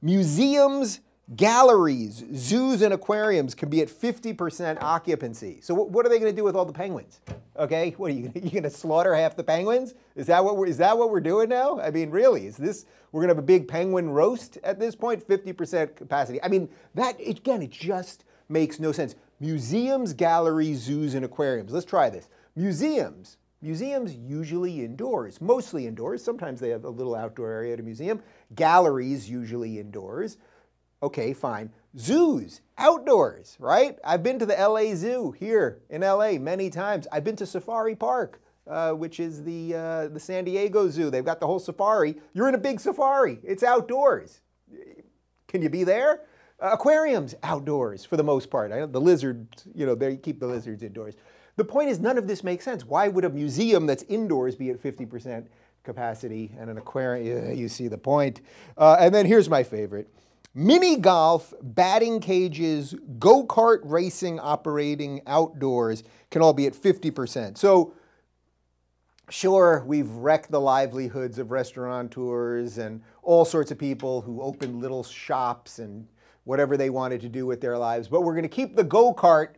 Museums 0.02 1.02
Galleries, 1.36 2.24
zoos, 2.36 2.84
and 2.84 2.94
aquariums 2.94 3.56
can 3.56 3.68
be 3.68 3.82
at 3.82 3.88
50% 3.88 4.78
occupancy. 4.82 5.60
So 5.60 5.74
what 5.74 6.06
are 6.06 6.10
they 6.10 6.20
going 6.20 6.32
to 6.32 6.36
do 6.36 6.44
with 6.44 6.56
all 6.56 6.66
the 6.66 6.74
penguins? 6.74 7.20
Okay, 7.58 7.92
what 7.98 8.12
are 8.12 8.14
you, 8.14 8.30
going 8.30 8.64
to 8.64 8.70
slaughter 8.70 9.16
half 9.16 9.36
the 9.36 9.44
penguins? 9.44 9.96
Is 10.16 10.28
that 10.28 10.44
what 10.46 10.56
we're, 10.56 10.68
is 10.68 10.78
that 10.78 10.96
what 10.96 11.10
we're 11.10 11.22
doing 11.22 11.50
now? 11.50 11.80
I 11.80 11.90
mean, 11.90 12.12
really, 12.12 12.46
is 12.46 12.58
this 12.58 12.86
we're 13.12 13.22
going 13.22 13.30
to 13.30 13.36
have 13.36 13.44
a 13.44 13.48
big 13.48 13.68
penguin 13.68 14.10
roast 14.10 14.60
at 14.64 14.80
this 14.80 14.94
point? 14.96 15.28
50% 15.28 15.96
capacity. 15.96 16.42
I 16.44 16.48
mean, 16.48 16.70
that 16.94 17.20
again, 17.20 17.64
it 17.64 17.72
just 17.72 18.24
makes 18.48 18.80
no 18.80 18.92
sense. 18.92 19.16
Museums, 19.40 20.14
galleries, 20.14 20.80
zoos, 20.80 21.16
and 21.16 21.26
aquariums. 21.26 21.72
Let's 21.72 21.88
try 21.88 22.10
this. 22.10 22.30
Museums. 22.56 23.38
Museums 23.62 24.16
usually 24.16 24.86
indoors, 24.86 25.42
mostly 25.42 25.88
indoors. 25.88 26.24
Sometimes 26.24 26.60
they 26.60 26.70
have 26.70 26.84
a 26.84 26.90
little 26.90 27.16
outdoor 27.16 27.52
area 27.52 27.74
at 27.74 27.80
a 27.80 27.84
museum. 27.84 28.22
Galleries 28.54 29.28
usually 29.28 29.80
indoors. 29.80 30.38
Okay, 31.06 31.34
fine. 31.34 31.70
Zoos, 32.00 32.62
outdoors, 32.80 33.58
right? 33.60 34.00
I've 34.04 34.24
been 34.24 34.40
to 34.40 34.46
the 34.48 34.56
LA 34.56 34.96
Zoo 34.96 35.30
here 35.38 35.84
in 35.92 36.02
LA 36.02 36.40
many 36.40 36.72
times. 36.72 37.08
I've 37.12 37.24
been 37.24 37.36
to 37.36 37.46
Safari 37.46 37.96
Park, 37.96 38.42
uh, 38.66 38.94
which 38.94 39.20
is 39.20 39.44
the, 39.44 39.76
uh, 39.76 40.08
the 40.08 40.20
San 40.20 40.46
Diego 40.46 40.90
Zoo. 40.90 41.12
They've 41.12 41.24
got 41.24 41.40
the 41.40 41.46
whole 41.46 41.60
safari. 41.60 42.16
You're 42.34 42.50
in 42.50 42.56
a 42.56 42.58
big 42.58 42.80
safari, 42.80 43.38
it's 43.44 43.62
outdoors. 43.62 44.42
Can 45.48 45.62
you 45.62 45.70
be 45.70 45.84
there? 45.84 46.22
Uh, 46.60 46.72
aquariums, 46.74 47.36
outdoors 47.44 48.04
for 48.04 48.18
the 48.18 48.24
most 48.24 48.50
part. 48.50 48.72
I, 48.72 48.88
the 48.88 49.00
lizards, 49.00 49.68
you 49.76 49.86
know, 49.86 49.94
they 49.94 50.18
keep 50.18 50.40
the 50.40 50.48
lizards 50.48 50.82
indoors. 50.82 51.14
The 51.56 51.66
point 51.66 51.90
is, 51.90 52.00
none 52.00 52.18
of 52.18 52.28
this 52.28 52.44
makes 52.44 52.66
sense. 52.66 52.84
Why 52.84 53.10
would 53.10 53.26
a 53.26 53.30
museum 53.30 53.86
that's 53.86 54.02
indoors 54.04 54.56
be 54.56 54.72
at 54.72 54.82
50% 54.82 55.46
capacity 55.84 56.56
and 56.60 56.68
an 56.72 56.80
aquarium? 56.80 57.56
You 57.56 57.70
see 57.70 57.90
the 57.90 57.98
point. 58.00 58.42
Uh, 58.76 58.98
and 59.00 59.14
then 59.14 59.28
here's 59.28 59.48
my 59.48 59.62
favorite 59.62 60.10
Mini 60.58 60.96
golf, 60.96 61.54
batting 61.62 62.22
cages, 62.22 62.96
go 63.20 63.46
kart 63.46 63.82
racing 63.84 64.40
operating 64.40 65.22
outdoors 65.28 66.04
can 66.32 66.42
all 66.42 66.54
be 66.54 66.66
at 66.66 66.74
50%. 66.74 67.58
So, 67.58 67.94
sure, 69.30 69.84
we've 69.86 70.10
wrecked 70.10 70.50
the 70.52 70.62
livelihoods 70.62 71.40
of 71.40 71.52
restaurateurs 71.52 72.78
and 72.78 73.02
all 73.22 73.44
sorts 73.44 73.72
of 73.72 73.78
people 73.78 74.22
who 74.22 74.42
opened 74.42 74.80
little 74.80 75.04
shops 75.04 75.80
and 75.80 76.08
whatever 76.46 76.78
they 76.78 76.90
wanted 76.90 77.20
to 77.20 77.28
do 77.28 77.46
with 77.46 77.60
their 77.60 77.78
lives, 77.78 78.08
but 78.08 78.22
we're 78.22 78.34
going 78.34 78.44
to 78.44 78.48
keep 78.48 78.78
the 78.78 78.84
go 78.84 79.14
kart 79.14 79.56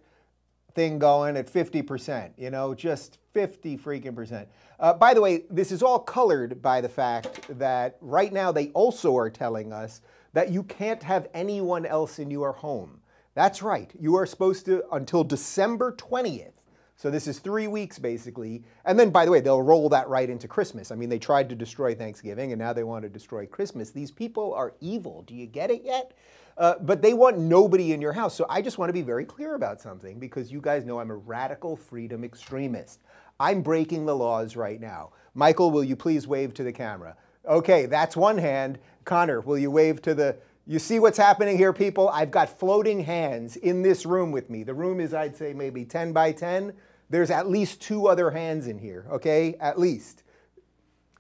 thing 0.74 0.98
going 0.98 1.38
at 1.38 1.52
50%, 1.52 2.32
you 2.38 2.50
know, 2.50 2.74
just 2.74 3.20
50 3.34 3.78
freaking 3.78 4.16
percent. 4.16 4.48
Uh, 4.80 4.94
by 4.94 5.14
the 5.14 5.22
way, 5.22 5.44
this 5.52 5.72
is 5.72 5.84
all 5.84 6.00
colored 6.00 6.60
by 6.60 6.82
the 6.82 6.90
fact 6.90 7.56
that 7.60 7.98
right 8.02 8.34
now 8.34 8.52
they 8.52 8.70
also 8.70 9.16
are 9.16 9.30
telling 9.30 9.72
us 9.72 10.02
that 10.34 10.52
you 10.52 10.64
can't 10.64 11.04
have 11.04 11.28
anyone 11.34 11.86
else 11.86 12.20
in 12.20 12.32
your 12.32 12.52
home. 12.52 13.02
That's 13.34 13.62
right. 13.62 13.92
You 14.00 14.16
are 14.16 14.26
supposed 14.26 14.66
to 14.66 14.84
until 14.92 15.24
December 15.24 15.92
20th. 15.94 16.54
So 16.96 17.12
this 17.12 17.28
is 17.28 17.38
three 17.38 17.68
weeks 17.68 18.00
basically. 18.00 18.64
And 18.84 19.00
then, 19.00 19.12
by 19.12 19.26
the 19.26 19.32
way, 19.32 19.40
they'll 19.40 19.62
roll 19.62 19.88
that 19.90 20.10
right 20.10 20.28
into 20.28 20.48
Christmas. 20.48 20.92
I 20.92 20.96
mean, 20.96 21.10
they 21.10 21.20
tried 21.20 21.48
to 21.50 21.56
destroy 21.56 21.94
Thanksgiving 21.94 22.52
and 22.52 22.60
now 22.60 22.74
they 22.74 22.84
want 22.84 23.04
to 23.04 23.10
destroy 23.10 23.46
Christmas. 23.46 23.92
These 23.92 24.10
people 24.10 24.54
are 24.56 24.74
evil. 24.82 25.22
Do 25.22 25.36
you 25.36 25.46
get 25.46 25.70
it 25.70 25.84
yet? 25.84 26.14
Uh, 26.58 26.74
but 26.82 27.04
they 27.04 27.14
want 27.14 27.38
nobody 27.38 27.94
in 27.94 28.02
your 28.02 28.14
house. 28.14 28.34
So 28.34 28.48
I 28.50 28.64
just 28.64 28.80
want 28.80 28.90
to 28.90 28.94
be 28.94 29.04
very 29.04 29.26
clear 29.26 29.54
about 29.54 29.80
something 29.80 30.18
because 30.18 30.52
you 30.52 30.60
guys 30.60 30.86
know 30.86 31.00
I'm 31.00 31.12
a 31.12 31.16
radical 31.16 31.78
freedom 31.78 32.24
extremist. 32.24 33.04
I'm 33.40 33.62
breaking 33.62 34.08
the 34.08 34.16
laws 34.16 34.56
right 34.56 34.82
now. 34.82 35.12
Michael, 35.36 35.70
will 35.70 35.84
you 35.84 35.96
please 35.96 36.28
wave 36.28 36.56
to 36.56 36.64
the 36.64 36.74
camera? 36.74 37.16
Okay, 37.48 37.86
that's 37.86 38.18
one 38.18 38.40
hand. 38.40 38.80
Connor, 39.08 39.42
will 39.42 39.58
you 39.58 39.72
wave 39.72 40.02
to 40.04 40.14
the, 40.14 40.36
you 40.68 40.78
see 40.78 41.00
what's 41.00 41.18
happening 41.18 41.58
here, 41.58 41.74
people? 41.74 42.10
I've 42.10 42.30
got 42.30 42.60
floating 42.60 43.00
hands 43.00 43.56
in 43.56 43.82
this 43.82 44.06
room 44.06 44.32
with 44.32 44.52
me. 44.52 44.62
The 44.62 44.76
room 44.76 45.00
is, 45.00 45.16
I'd 45.16 45.36
say, 45.36 45.54
maybe 45.54 45.86
10 45.86 46.14
by 46.14 46.34
10. 46.34 46.74
There's 47.10 47.32
at 47.32 47.50
least 47.50 47.82
two 47.82 48.08
other 48.08 48.30
hands 48.30 48.68
in 48.68 48.78
here, 48.78 49.08
okay? 49.10 49.56
At 49.60 49.80
least. 49.80 50.24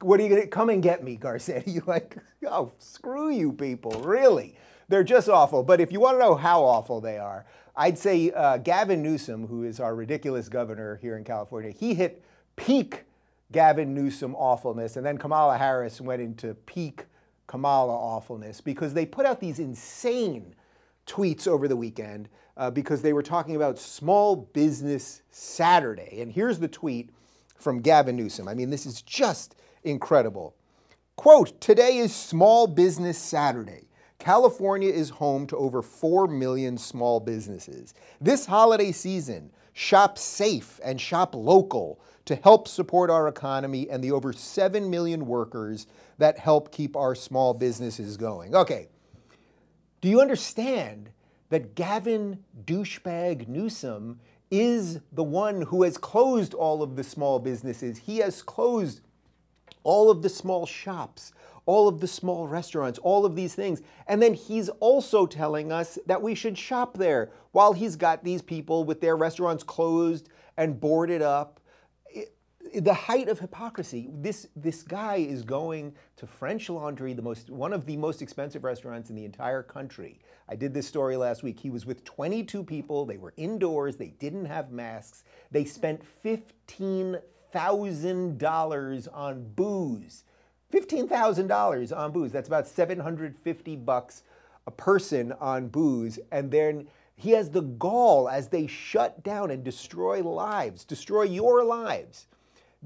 What 0.01 0.19
are 0.19 0.23
you 0.23 0.29
gonna, 0.29 0.47
come 0.47 0.69
and 0.69 0.83
get 0.83 1.03
me, 1.03 1.17
Garcetti. 1.17 1.87
like, 1.87 2.17
oh, 2.45 2.73
screw 2.77 3.31
you 3.31 3.53
people, 3.53 3.91
really. 4.01 4.55
They're 4.89 5.03
just 5.03 5.29
awful. 5.29 5.63
But 5.63 5.81
if 5.81 5.91
you 5.91 5.99
want 5.99 6.15
to 6.15 6.19
know 6.19 6.35
how 6.35 6.63
awful 6.63 7.01
they 7.01 7.17
are, 7.17 7.45
I'd 7.75 7.97
say 7.97 8.31
uh, 8.31 8.57
Gavin 8.57 9.01
Newsom, 9.01 9.47
who 9.47 9.63
is 9.63 9.79
our 9.79 9.95
ridiculous 9.95 10.49
governor 10.49 10.97
here 11.01 11.17
in 11.17 11.23
California, 11.23 11.71
he 11.71 11.93
hit 11.93 12.23
peak 12.57 13.05
Gavin 13.51 13.93
Newsom 13.93 14.35
awfulness, 14.35 14.97
and 14.97 15.05
then 15.05 15.17
Kamala 15.17 15.57
Harris 15.57 16.01
went 16.01 16.21
into 16.21 16.53
peak 16.53 17.05
Kamala 17.47 17.93
awfulness 17.93 18.61
because 18.61 18.93
they 18.93 19.05
put 19.05 19.25
out 19.25 19.39
these 19.39 19.59
insane 19.59 20.53
tweets 21.05 21.47
over 21.47 21.67
the 21.67 21.75
weekend 21.75 22.29
uh, 22.57 22.69
because 22.69 23.01
they 23.01 23.13
were 23.13 23.23
talking 23.23 23.55
about 23.55 23.79
Small 23.79 24.35
Business 24.35 25.21
Saturday. 25.31 26.21
And 26.21 26.31
here's 26.31 26.59
the 26.59 26.67
tweet 26.67 27.09
from 27.55 27.81
Gavin 27.81 28.15
Newsom. 28.15 28.47
I 28.47 28.53
mean, 28.53 28.69
this 28.69 28.85
is 28.85 29.01
just 29.01 29.55
incredible. 29.83 30.55
Quote, 31.15 31.59
today 31.61 31.97
is 31.97 32.13
Small 32.13 32.67
Business 32.67 33.17
Saturday. 33.17 33.87
California 34.19 34.91
is 34.91 35.09
home 35.09 35.47
to 35.47 35.57
over 35.57 35.81
4 35.81 36.27
million 36.27 36.77
small 36.77 37.19
businesses. 37.19 37.93
This 38.19 38.45
holiday 38.45 38.91
season, 38.91 39.51
shop 39.73 40.17
safe 40.17 40.79
and 40.83 40.99
shop 40.99 41.35
local 41.35 41.99
to 42.27 42.35
help 42.35 42.67
support 42.67 43.09
our 43.09 43.27
economy 43.27 43.89
and 43.89 44.03
the 44.03 44.11
over 44.11 44.33
7 44.33 44.89
million 44.89 45.25
workers 45.25 45.87
that 46.17 46.37
help 46.37 46.71
keep 46.71 46.95
our 46.95 47.15
small 47.15 47.53
businesses 47.53 48.17
going. 48.17 48.53
Okay, 48.53 48.89
do 50.01 50.09
you 50.09 50.19
understand 50.21 51.09
that 51.49 51.73
Gavin 51.75 52.43
douchebag 52.65 53.47
Newsom 53.47 54.19
is 54.51 54.99
the 55.13 55.23
one 55.23 55.61
who 55.61 55.83
has 55.83 55.97
closed 55.97 56.53
all 56.53 56.83
of 56.83 56.97
the 56.97 57.03
small 57.03 57.39
businesses? 57.39 57.97
He 57.97 58.17
has 58.17 58.41
closed 58.41 59.01
all 59.83 60.11
of 60.11 60.21
the 60.21 60.29
small 60.29 60.65
shops, 60.65 61.31
all 61.65 61.87
of 61.87 62.01
the 62.01 62.07
small 62.07 62.45
restaurants, 62.45 62.99
all 62.99 63.25
of 63.25 63.37
these 63.37 63.55
things. 63.55 63.81
And 64.07 64.21
then 64.21 64.33
he's 64.33 64.67
also 64.81 65.25
telling 65.25 65.71
us 65.71 65.97
that 66.07 66.21
we 66.21 66.35
should 66.35 66.57
shop 66.57 66.97
there 66.97 67.31
while 67.53 67.71
he's 67.71 67.95
got 67.95 68.25
these 68.25 68.41
people 68.41 68.83
with 68.83 68.99
their 68.99 69.15
restaurants 69.15 69.63
closed 69.63 70.27
and 70.57 70.77
boarded 70.77 71.21
up. 71.21 71.61
The 72.75 72.93
height 72.93 73.29
of 73.29 73.39
hypocrisy. 73.39 74.09
This 74.13 74.47
this 74.55 74.83
guy 74.83 75.15
is 75.17 75.43
going 75.43 75.93
to 76.17 76.27
French 76.27 76.69
Laundry, 76.69 77.13
the 77.13 77.21
most 77.21 77.49
one 77.49 77.73
of 77.73 77.85
the 77.85 77.97
most 77.97 78.21
expensive 78.21 78.63
restaurants 78.63 79.09
in 79.09 79.15
the 79.15 79.25
entire 79.25 79.63
country. 79.63 80.19
I 80.49 80.55
did 80.55 80.73
this 80.73 80.87
story 80.87 81.17
last 81.17 81.43
week. 81.43 81.59
He 81.59 81.69
was 81.69 81.85
with 81.85 82.05
22 82.05 82.63
people. 82.63 83.05
They 83.05 83.17
were 83.17 83.33
indoors. 83.37 83.97
They 83.97 84.13
didn't 84.19 84.45
have 84.45 84.71
masks. 84.71 85.23
They 85.51 85.65
spent 85.65 86.01
$15,000 86.23 89.07
on 89.13 89.43
booze. 89.55 90.23
$15,000 90.73 91.97
on 91.97 92.11
booze. 92.11 92.31
That's 92.31 92.47
about 92.47 92.67
750 92.67 93.75
bucks 93.77 94.23
a 94.67 94.71
person 94.71 95.33
on 95.39 95.69
booze. 95.69 96.19
And 96.31 96.51
then 96.51 96.87
he 97.15 97.31
has 97.31 97.49
the 97.49 97.61
gall 97.61 98.29
as 98.29 98.49
they 98.49 98.67
shut 98.67 99.23
down 99.23 99.49
and 99.49 99.63
destroy 99.63 100.21
lives, 100.21 100.83
destroy 100.83 101.23
your 101.23 101.63
lives. 101.63 102.27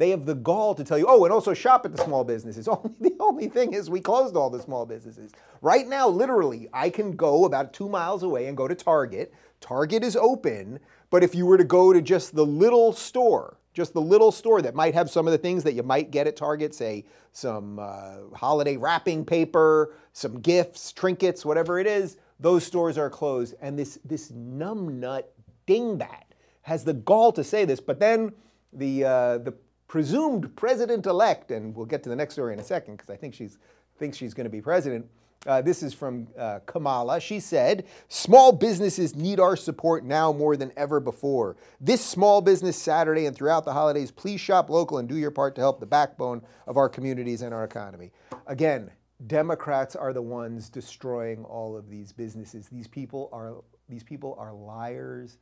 They 0.02 0.10
have 0.10 0.26
the 0.26 0.34
gall 0.34 0.74
to 0.74 0.84
tell 0.84 0.98
you, 0.98 1.06
oh, 1.08 1.26
and 1.26 1.32
also 1.32 1.54
shop 1.54 1.86
at 1.86 1.96
the 1.96 2.04
small 2.04 2.24
businesses. 2.24 2.68
Only 2.68 2.96
the 3.00 3.16
only 3.20 3.48
thing 3.48 3.74
is 3.74 3.88
we 3.88 4.02
closed 4.02 4.36
all 4.36 4.50
the 4.50 4.60
small 4.60 4.84
businesses. 4.84 5.32
Right 5.62 5.88
now, 5.88 6.08
literally, 6.08 6.68
I 6.74 6.90
can 6.90 7.12
go 7.12 7.46
about 7.46 7.72
two 7.72 7.88
miles 7.88 8.24
away 8.24 8.48
and 8.48 8.58
go 8.58 8.68
to 8.68 8.74
Target. 8.74 9.32
Target 9.60 10.04
is 10.04 10.16
open, 10.16 10.80
but 11.12 11.24
if 11.24 11.36
you 11.36 11.46
were 11.46 11.60
to 11.60 11.64
go 11.64 11.94
to 11.94 12.02
just 12.02 12.34
the 12.34 12.44
little 12.44 12.94
store, 12.94 13.60
just 13.76 13.94
the 13.94 14.02
little 14.02 14.32
store 14.32 14.64
that 14.64 14.74
might 14.74 14.96
have 14.96 15.08
some 15.08 15.28
of 15.28 15.34
the 15.34 15.38
things 15.38 15.64
that 15.66 15.74
you 15.74 15.84
might 15.84 16.10
get 16.10 16.26
at 16.26 16.36
Target, 16.36 16.74
say 16.74 17.06
some 17.32 17.78
uh, 17.78 18.36
holiday 18.36 18.78
wrapping 18.78 19.24
paper, 19.24 19.94
some 20.14 20.40
gifts, 20.40 20.92
trinkets, 20.94 21.46
whatever 21.46 21.78
it 21.78 21.86
is, 21.86 22.18
those 22.40 22.66
stores 22.66 22.98
are 22.98 23.12
closed. 23.12 23.54
And 23.62 23.78
this, 23.78 24.00
this 24.04 24.32
numbnut 24.32 25.26
dingbat 25.68 26.24
has 26.64 26.86
the 26.86 26.94
gall 26.94 27.32
to 27.34 27.44
say 27.44 27.66
this, 27.66 27.80
but 27.80 28.00
then 28.00 28.32
the, 28.74 29.04
uh, 29.04 29.38
the 29.38 29.54
presumed 29.92 30.56
president-elect, 30.56 31.52
and 31.52 31.76
we'll 31.76 31.86
get 31.86 32.02
to 32.02 32.08
the 32.08 32.16
next 32.16 32.36
story 32.36 32.54
in 32.54 32.60
a 32.60 32.64
second 32.64 32.96
because 32.96 33.10
I 33.10 33.18
think 33.18 33.34
she's 33.34 33.58
thinks 34.00 34.16
she's 34.16 34.34
going 34.34 34.46
to 34.46 34.50
be 34.50 34.62
president, 34.62 35.06
uh, 35.46 35.62
this 35.62 35.84
is 35.84 35.94
from 35.94 36.30
uh, 36.40 36.60
Kamala. 36.66 37.20
She 37.20 37.42
said, 37.42 37.86
Small 38.08 38.54
businesses 38.54 39.18
need 39.18 39.38
our 39.38 39.58
support 39.58 40.06
now 40.06 40.32
more 40.32 40.56
than 40.56 40.72
ever 40.78 41.02
before. 41.02 41.58
This 41.82 42.00
Small 42.00 42.40
Business 42.40 42.78
Saturday 42.78 43.26
and 43.26 43.36
throughout 43.36 43.66
the 43.66 43.74
holidays, 43.74 44.12
please 44.12 44.40
shop 44.40 44.70
local 44.70 44.98
and 44.98 45.10
do 45.10 45.18
your 45.18 45.30
part 45.30 45.56
to 45.56 45.62
help 45.62 45.82
the 45.82 45.86
backbone 45.86 46.42
of 46.68 46.78
our 46.78 46.88
communities 46.88 47.42
and 47.42 47.54
our 47.54 47.66
economy. 47.66 48.12
Again, 48.48 48.90
Democrats 49.28 49.98
are 49.98 50.14
the 50.14 50.22
ones 50.22 50.70
destroying 50.70 51.44
all 51.44 51.76
of 51.76 51.90
these 51.90 52.14
businesses. 52.14 52.70
These 52.70 52.88
people 52.88 53.28
are, 53.34 53.56
these 53.90 54.04
people 54.04 54.38
are 54.40 54.54
liars 54.54 55.38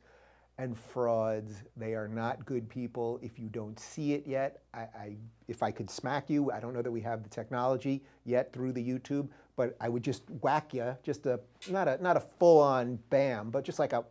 and 0.60 0.78
frauds. 0.78 1.62
They 1.74 1.94
are 1.94 2.06
not 2.06 2.44
good 2.44 2.68
people. 2.68 3.18
If 3.22 3.38
you 3.38 3.48
don't 3.48 3.80
see 3.80 4.12
it 4.12 4.26
yet, 4.26 4.60
I, 4.74 4.80
I, 4.80 5.16
if 5.48 5.62
I 5.62 5.70
could 5.70 5.88
smack 5.88 6.28
you, 6.28 6.50
I 6.50 6.60
don't 6.60 6.74
know 6.74 6.82
that 6.82 6.90
we 6.90 7.00
have 7.00 7.22
the 7.22 7.30
technology 7.30 8.02
yet 8.26 8.52
through 8.52 8.72
the 8.72 8.86
YouTube, 8.86 9.28
but 9.56 9.74
I 9.80 9.88
would 9.88 10.02
just 10.02 10.22
whack 10.42 10.74
you, 10.74 10.94
just 11.02 11.24
a 11.24 11.40
not 11.70 11.88
a 11.88 12.02
not 12.02 12.18
a 12.18 12.20
full-on 12.20 12.98
bam, 13.08 13.50
but 13.50 13.64
just 13.64 13.78
like 13.78 13.94
a, 13.94 14.04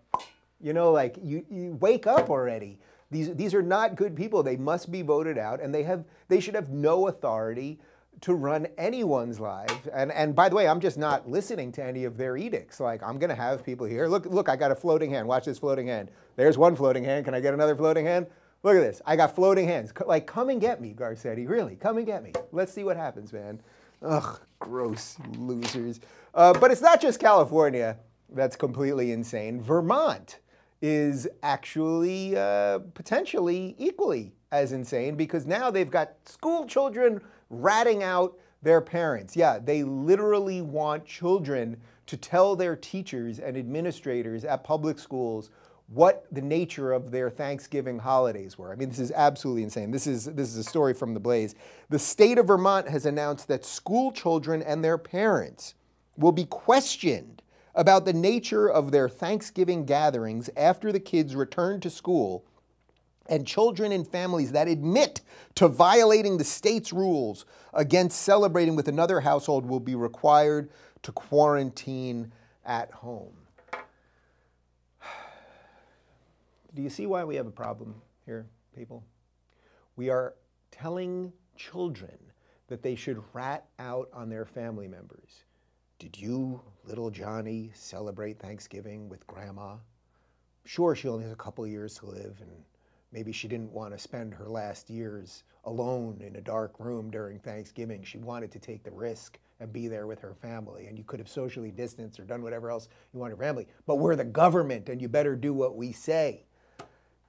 you 0.60 0.74
know, 0.74 0.92
like 0.92 1.18
you, 1.22 1.46
you 1.52 1.78
wake 1.80 2.08
up 2.08 2.32
already. 2.32 2.80
These 3.12 3.36
these 3.36 3.54
are 3.54 3.62
not 3.62 3.96
good 3.96 4.16
people. 4.16 4.42
They 4.42 4.58
must 4.58 4.92
be 4.92 5.04
voted 5.04 5.38
out, 5.38 5.62
and 5.62 5.74
they 5.74 5.84
have 5.84 6.04
they 6.30 6.40
should 6.40 6.56
have 6.56 6.70
no 6.70 7.08
authority 7.08 7.80
to 8.22 8.34
run 8.34 8.68
anyone's 8.78 9.40
life. 9.40 9.88
And 9.94 10.12
and 10.12 10.36
by 10.36 10.50
the 10.50 10.56
way, 10.56 10.68
I'm 10.68 10.80
just 10.80 10.98
not 10.98 11.30
listening 11.30 11.72
to 11.74 11.84
any 11.84 12.04
of 12.06 12.18
their 12.18 12.38
edicts. 12.38 12.80
Like 12.80 13.02
I'm 13.04 13.18
going 13.18 13.30
to 13.30 13.36
have 13.36 13.64
people 13.64 13.86
here. 13.86 14.08
Look 14.08 14.26
look, 14.26 14.50
I 14.50 14.56
got 14.56 14.72
a 14.72 14.76
floating 14.76 15.12
hand. 15.12 15.28
Watch 15.28 15.46
this 15.46 15.60
floating 15.60 15.88
hand. 15.88 16.10
There's 16.36 16.58
one 16.58 16.76
floating 16.76 17.04
hand. 17.04 17.26
Can 17.26 17.34
I 17.34 17.40
get 17.40 17.54
another 17.54 17.76
floating 17.76 18.06
hand? 18.06 18.28
Look 18.64 18.76
at 18.76 18.82
this. 18.82 19.02
I 19.06 19.16
got 19.16 19.36
floating 19.36 19.68
hands. 19.68 19.94
Like 20.06 20.28
come 20.28 20.50
and 20.50 20.60
get 20.60 20.82
me, 20.82 20.94
Garcetti. 20.94 21.48
Really, 21.48 21.76
come 21.76 21.98
and 21.98 22.06
get 22.06 22.24
me. 22.24 22.34
Let's 22.52 22.74
see 22.74 22.84
what 22.84 22.98
happens, 22.98 23.32
man. 23.32 23.62
Ugh, 24.02 24.40
gross 24.60 25.18
losers. 25.38 26.00
Uh, 26.34 26.54
but 26.54 26.72
it's 26.72 26.82
not 26.82 27.02
just 27.02 27.20
California 27.20 27.98
that's 28.32 28.56
completely 28.56 29.12
insane. 29.12 29.62
Vermont 29.62 30.40
is 30.82 31.28
actually 31.44 32.38
uh, 32.38 32.80
potentially 32.94 33.76
equally 33.78 34.34
as 34.52 34.72
insane 34.72 35.16
because 35.16 35.46
now 35.46 35.70
they've 35.70 35.92
got 35.92 36.14
school 36.26 36.66
children 36.66 37.22
ratting 37.50 38.04
out 38.04 38.38
their 38.62 38.82
parents. 38.82 39.36
Yeah, 39.36 39.60
they 39.60 39.84
literally 39.84 40.62
want 40.62 41.06
children 41.06 41.78
to 42.08 42.18
tell 42.18 42.56
their 42.56 42.76
teachers 42.76 43.40
and 43.40 43.56
administrators 43.56 44.44
at 44.44 44.64
public 44.64 45.00
schools 45.00 45.50
what 45.88 46.26
the 46.32 46.42
nature 46.42 46.92
of 46.92 47.10
their 47.10 47.30
Thanksgiving 47.30 47.98
holidays 47.98 48.58
were. 48.58 48.72
I 48.72 48.76
mean, 48.76 48.90
this 48.90 49.00
is 49.00 49.12
absolutely 49.12 49.64
insane. 49.64 49.90
This 49.90 50.06
is, 50.06 50.26
this 50.26 50.50
is 50.50 50.58
a 50.58 50.64
story 50.64 50.94
from 50.94 51.14
The 51.14 51.20
Blaze. 51.20 51.56
The 51.90 51.98
state 51.98 52.38
of 52.38 52.48
Vermont 52.48 52.88
has 52.88 53.06
announced 53.06 53.48
that 53.48 53.66
school 53.66 54.12
children 54.12 54.62
and 54.62 54.84
their 54.84 55.00
parents 55.00 55.74
will 56.16 56.32
be 56.32 56.46
questioned 56.46 57.42
about 57.74 58.06
the 58.06 58.14
nature 58.14 58.70
of 58.70 58.92
their 58.92 59.10
Thanksgiving 59.10 59.86
gatherings 59.86 60.50
after 60.56 60.92
the 60.92 61.00
kids 61.00 61.36
return 61.36 61.80
to 61.80 61.90
school 61.90 62.46
and 63.30 63.46
children 63.48 63.92
and 63.92 64.08
families 64.08 64.52
that 64.52 64.68
admit 64.68 65.22
to 65.56 65.68
violating 65.68 66.38
the 66.38 66.44
state's 66.44 66.92
rules 66.92 67.46
against 67.74 68.24
celebrating 68.24 68.76
with 68.76 68.88
another 68.88 69.20
household 69.20 69.66
will 69.66 69.80
be 69.80 69.96
required 69.96 70.70
to 71.04 71.12
quarantine 71.12 72.34
at 72.66 72.92
home. 72.92 73.36
Do 76.74 76.82
you 76.82 76.90
see 76.90 77.06
why 77.06 77.24
we 77.24 77.36
have 77.36 77.48
a 77.48 77.52
problem 77.52 77.96
here, 78.26 78.48
people? 78.76 79.04
We 79.96 80.10
are 80.10 80.34
telling 80.72 81.32
children 81.56 82.18
that 82.68 82.82
they 82.82 82.96
should 82.96 83.22
rat 83.34 83.66
out 83.80 84.10
on 84.14 84.30
their 84.30 84.46
family 84.46 84.88
members. 84.88 85.44
Did 86.00 86.18
you, 86.18 86.62
little 86.86 87.10
Johnny, 87.10 87.72
celebrate 87.74 88.40
Thanksgiving 88.40 89.10
with 89.10 89.28
grandma? 89.28 89.76
Sure, 90.64 90.96
she 90.96 91.08
only 91.08 91.24
has 91.24 91.34
a 91.34 91.38
couple 91.38 91.66
years 91.68 91.96
to 91.96 92.06
live, 92.06 92.38
and 92.42 92.64
maybe 93.12 93.32
she 93.32 93.48
didn't 93.48 93.72
want 93.72 93.94
to 93.94 94.00
spend 94.00 94.34
her 94.34 94.48
last 94.50 94.90
years 94.90 95.44
alone 95.66 96.22
in 96.26 96.36
a 96.36 96.42
dark 96.42 96.80
room 96.80 97.10
during 97.12 97.40
Thanksgiving. 97.40 98.04
She 98.04 98.18
wanted 98.18 98.52
to 98.52 98.60
take 98.60 98.84
the 98.84 98.92
risk 98.92 99.40
and 99.60 99.74
be 99.74 99.88
there 99.88 100.08
with 100.08 100.20
her 100.20 100.34
family, 100.34 100.88
and 100.88 100.98
you 100.98 101.04
could 101.04 101.20
have 101.20 101.28
socially 101.28 101.72
distanced 101.72 102.20
or 102.20 102.24
done 102.24 102.42
whatever 102.42 102.72
else 102.72 102.88
you 103.14 103.20
want 103.20 103.32
your 103.32 103.38
family. 103.38 103.68
But 103.86 103.96
we're 103.96 104.16
the 104.16 104.24
government, 104.24 104.90
and 104.90 105.02
you 105.02 105.10
better 105.10 105.36
do 105.36 105.54
what 105.54 105.76
we 105.76 105.92
say. 105.92 106.46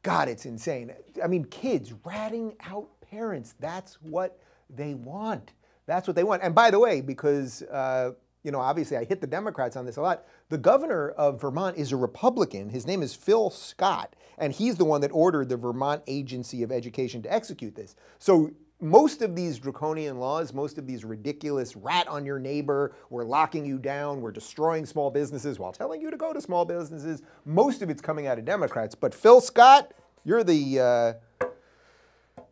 God, 0.03 0.29
it's 0.29 0.47
insane. 0.47 0.93
I 1.23 1.27
mean, 1.27 1.45
kids 1.45 1.93
ratting 2.05 2.55
out 2.65 2.89
parents. 3.01 3.55
That's 3.59 3.95
what 4.03 4.39
they 4.71 4.95
want. 4.95 5.53
That's 5.87 6.07
what 6.07 6.15
they 6.15 6.25
want. 6.25 6.43
And 6.43 6.55
by 6.55 6.71
the 6.71 6.79
way, 6.79 7.01
because, 7.01 7.63
uh, 7.63 8.13
you 8.43 8.51
know, 8.51 8.61
obviously 8.61 8.97
I 8.97 9.05
hit 9.05 9.21
the 9.21 9.27
Democrats 9.27 9.77
on 9.77 9.85
this 9.85 9.97
a 9.97 10.03
lot, 10.03 10.25
the 10.49 10.59
governor 10.59 11.11
of 11.11 11.41
Vermont 11.41 11.77
is 11.77 11.93
a 11.93 11.97
Republican. 11.97 12.71
His 12.71 12.87
name 12.87 13.03
is 13.03 13.15
Phil 13.15 13.51
Scott, 13.51 14.17
and 14.39 14.53
he's 14.53 14.77
the 14.77 14.85
one 14.85 15.01
that 15.03 15.11
ordered 15.13 15.49
the 15.49 15.57
Vermont 15.57 16.03
Agency 16.07 16.63
of 16.63 16.73
Education 16.73 17.23
to 17.23 17.33
execute 17.33 17.75
this. 17.75 17.97
So 18.19 18.51
most 18.81 19.21
of 19.21 19.37
these 19.37 19.59
draconian 19.59 20.19
laws, 20.19 20.55
most 20.55 20.79
of 20.79 20.87
these 20.87 21.05
ridiculous 21.05 21.77
rat 21.77 22.09
on 22.09 22.25
your 22.25 22.39
neighbor, 22.39 22.95
we're 23.11 23.25
locking 23.25 23.67
you 23.67 23.79
down, 23.79 24.21
we're 24.23 24.33
destroying 24.33 24.87
small 24.87 25.11
businesses 25.11 25.59
while 25.59 25.73
telling 25.73 26.01
you 26.01 26.11
to 26.11 26.17
go 26.17 26.33
to 26.33 26.41
small 26.41 26.65
businesses, 26.65 27.23
most 27.45 27.83
of 27.83 27.91
it's 27.91 28.01
coming 28.01 28.27
out 28.27 28.39
of 28.39 28.45
Democrats. 28.47 28.95
But 28.95 29.15
Phil 29.15 29.41
Scott, 29.41 29.93
you're 30.25 30.45
the 30.45 30.81
uh, 30.81 31.47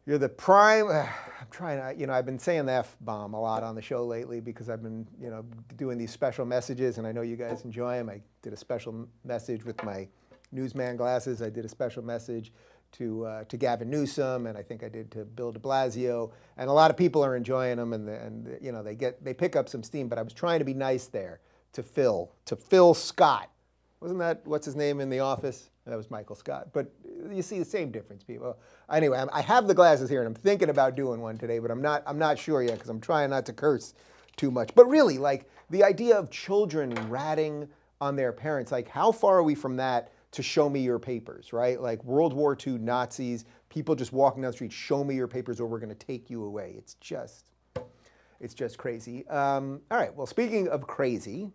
you're 0.07 0.19
the 0.19 0.29
prime. 0.29 0.87
I'm 1.49 1.57
trying 1.57 1.79
to, 1.95 1.99
you 1.99 2.07
know, 2.07 2.13
I've 2.13 2.27
been 2.27 2.39
saying 2.39 2.67
the 2.67 2.73
F 2.73 2.95
bomb 3.01 3.33
a 3.33 3.41
lot 3.41 3.63
on 3.63 3.75
the 3.75 3.81
show 3.81 4.05
lately 4.05 4.41
because 4.41 4.69
I've 4.69 4.83
been, 4.83 5.07
you 5.21 5.31
know, 5.31 5.45
doing 5.77 5.97
these 5.97 6.11
special 6.11 6.45
messages 6.45 6.99
and 6.99 7.07
I 7.07 7.13
know 7.13 7.23
you 7.23 7.37
guys 7.37 7.65
enjoy 7.65 7.97
them. 7.97 8.11
I 8.11 8.21
did 8.43 8.53
a 8.53 8.57
special 8.57 9.09
message 9.25 9.65
with 9.65 9.83
my 9.83 10.07
newsman 10.53 10.97
glasses. 10.97 11.41
I 11.41 11.49
did 11.49 11.65
a 11.65 11.69
special 11.69 12.03
message 12.05 12.53
to 12.93 13.25
uh, 13.27 13.45
to 13.45 13.57
Gavin 13.57 13.91
Newsom, 13.91 14.47
and 14.47 14.57
I 14.57 14.63
think 14.63 14.83
I 14.83 14.89
did 14.89 15.11
to 15.13 15.25
Bill 15.25 15.53
De 15.53 15.59
Blasio, 15.59 16.33
and 16.57 16.71
a 16.71 16.73
lot 16.73 16.91
of 16.91 16.97
people 16.97 17.23
are 17.25 17.37
enjoying 17.37 17.77
them, 17.77 17.93
and 17.93 18.09
the, 18.09 18.19
and 18.21 18.59
you 18.63 18.73
know 18.73 18.83
they 18.83 18.95
get 18.95 19.23
they 19.23 19.35
pick 19.35 19.57
up 19.57 19.69
some 19.69 19.83
steam. 19.83 20.09
But 20.09 20.19
I 20.19 20.23
was 20.23 20.33
trying 20.33 20.59
to 20.59 20.65
be 20.65 20.75
nice 20.75 21.07
there 21.07 21.41
to 21.73 21.83
Phil 21.83 22.31
to 22.47 22.57
Phil 22.57 22.95
Scott, 22.95 23.51
wasn't 24.01 24.21
that 24.21 24.47
what's 24.47 24.67
his 24.67 24.77
name 24.77 25.01
in 25.01 25.11
the 25.11 25.21
office? 25.21 25.71
That 25.87 25.97
was 25.97 26.11
Michael 26.11 26.37
Scott. 26.37 26.69
But 26.73 26.93
you 27.31 27.43
see 27.43 27.59
the 27.59 27.65
same 27.65 27.91
difference, 27.91 28.23
people. 28.23 28.59
Anyway, 28.93 29.23
I 29.33 29.41
have 29.41 29.67
the 29.67 29.75
glasses 29.75 30.11
here, 30.11 30.21
and 30.21 30.27
I'm 30.27 30.35
thinking 30.35 30.69
about 30.69 30.95
doing 30.95 31.21
one 31.21 31.39
today, 31.39 31.59
but 31.59 31.71
I'm 31.71 31.83
not 31.83 32.03
I'm 32.07 32.19
not 32.19 32.39
sure 32.39 32.63
yet 32.63 32.75
because 32.75 32.91
I'm 32.91 33.01
trying 33.01 33.31
not 33.31 33.47
to 33.47 33.53
curse 33.53 33.95
too 34.37 34.51
much. 34.51 34.75
But 34.75 34.89
really, 34.89 35.19
like 35.19 35.51
the 35.71 35.85
idea 35.85 36.17
of 36.17 36.31
children 36.31 36.95
ratting 37.09 37.69
on 38.01 38.17
their 38.17 38.33
parents, 38.33 38.71
like 38.71 38.89
how 38.89 39.11
far 39.11 39.39
are 39.39 39.43
we 39.43 39.55
from 39.55 39.77
that? 39.77 40.13
to 40.31 40.43
show 40.43 40.69
me 40.69 40.81
your 40.81 40.99
papers, 40.99 41.53
right? 41.53 41.81
Like 41.81 42.05
World 42.05 42.33
War 42.33 42.57
II 42.67 42.75
Nazis, 42.75 43.45
people 43.69 43.95
just 43.95 44.13
walking 44.13 44.43
down 44.43 44.51
the 44.51 44.55
street, 44.55 44.73
show 44.73 45.03
me 45.03 45.15
your 45.15 45.29
papers 45.29 45.61
or 45.61 45.67
we're 45.67 45.79
going 45.79 45.95
to 45.95 46.07
take 46.07 46.29
you 46.29 46.45
away. 46.45 46.75
It's 46.77 46.95
just, 46.95 47.51
it's 48.41 48.55
just 48.55 48.79
crazy. 48.79 49.27
Um, 49.29 49.81
all 49.91 49.99
right, 49.99 50.15
well, 50.15 50.27
speaking 50.27 50.69
of 50.69 50.87
crazy, 50.87 51.51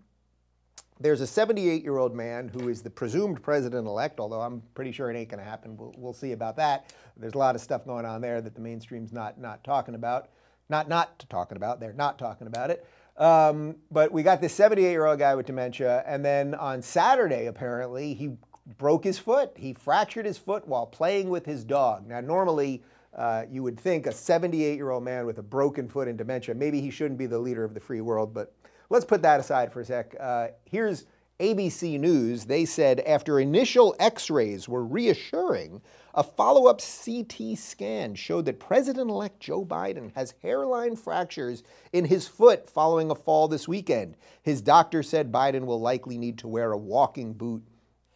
there's 0.99 1.21
a 1.21 1.27
78 1.27 1.83
year 1.83 1.97
old 1.97 2.15
man 2.15 2.47
who 2.47 2.69
is 2.69 2.81
the 2.81 2.89
presumed 2.89 3.41
president 3.41 3.87
elect, 3.87 4.19
although 4.19 4.41
I'm 4.41 4.61
pretty 4.75 4.91
sure 4.91 5.09
it 5.09 5.17
ain't 5.17 5.29
going 5.29 5.43
to 5.43 5.49
happen. 5.49 5.75
We'll, 5.77 5.93
we'll 5.97 6.13
see 6.13 6.31
about 6.31 6.55
that. 6.57 6.93
There's 7.17 7.33
a 7.33 7.37
lot 7.37 7.55
of 7.55 7.61
stuff 7.61 7.85
going 7.85 8.05
on 8.05 8.21
there 8.21 8.41
that 8.41 8.55
the 8.55 8.61
mainstream's 8.61 9.11
not, 9.11 9.39
not 9.39 9.63
talking 9.63 9.95
about. 9.95 10.29
Not 10.69 10.87
not 10.87 11.25
talking 11.29 11.57
about, 11.57 11.79
they're 11.79 11.93
not 11.93 12.17
talking 12.17 12.47
about 12.47 12.69
it. 12.69 12.87
Um, 13.17 13.75
but 13.91 14.11
we 14.11 14.23
got 14.23 14.41
this 14.41 14.53
78 14.53 14.89
year 14.89 15.05
old 15.05 15.19
guy 15.19 15.35
with 15.35 15.45
dementia, 15.45 16.03
and 16.07 16.23
then 16.23 16.55
on 16.55 16.81
Saturday, 16.81 17.47
apparently, 17.47 18.13
he 18.13 18.37
broke 18.77 19.03
his 19.03 19.19
foot. 19.19 19.51
He 19.55 19.73
fractured 19.73 20.25
his 20.25 20.37
foot 20.37 20.67
while 20.67 20.85
playing 20.85 21.29
with 21.29 21.45
his 21.45 21.63
dog. 21.63 22.07
Now, 22.07 22.21
normally, 22.21 22.81
uh, 23.15 23.43
you 23.51 23.61
would 23.61 23.79
think 23.79 24.07
a 24.07 24.11
78 24.11 24.75
year 24.75 24.89
old 24.89 25.03
man 25.03 25.25
with 25.25 25.37
a 25.37 25.43
broken 25.43 25.87
foot 25.87 26.07
and 26.07 26.17
dementia, 26.17 26.55
maybe 26.55 26.81
he 26.81 26.89
shouldn't 26.89 27.19
be 27.19 27.25
the 27.25 27.37
leader 27.37 27.63
of 27.63 27.73
the 27.73 27.79
free 27.79 28.01
world, 28.01 28.33
but 28.33 28.55
let's 28.93 29.05
put 29.05 29.23
that 29.23 29.39
aside 29.39 29.73
for 29.73 29.81
a 29.81 29.85
sec. 29.85 30.15
Uh, 30.19 30.47
here's 30.65 31.05
ABC 31.39 31.99
News. 31.99 32.45
They 32.45 32.63
said 32.63 32.99
after 33.01 33.39
initial 33.39 33.95
x 33.99 34.29
rays 34.29 34.69
were 34.69 34.85
reassuring, 34.85 35.81
a 36.13 36.21
follow 36.23 36.67
up 36.67 36.79
CT 36.79 37.57
scan 37.57 38.13
showed 38.13 38.45
that 38.45 38.59
President 38.59 39.09
elect 39.09 39.39
Joe 39.39 39.65
Biden 39.65 40.15
has 40.15 40.35
hairline 40.43 40.95
fractures 40.95 41.63
in 41.91 42.05
his 42.05 42.27
foot 42.27 42.69
following 42.69 43.09
a 43.09 43.15
fall 43.15 43.47
this 43.47 43.67
weekend. 43.67 44.15
His 44.43 44.61
doctor 44.61 45.01
said 45.01 45.31
Biden 45.31 45.65
will 45.65 45.81
likely 45.81 46.19
need 46.19 46.37
to 46.37 46.47
wear 46.47 46.71
a 46.71 46.77
walking 46.77 47.33
boot 47.33 47.63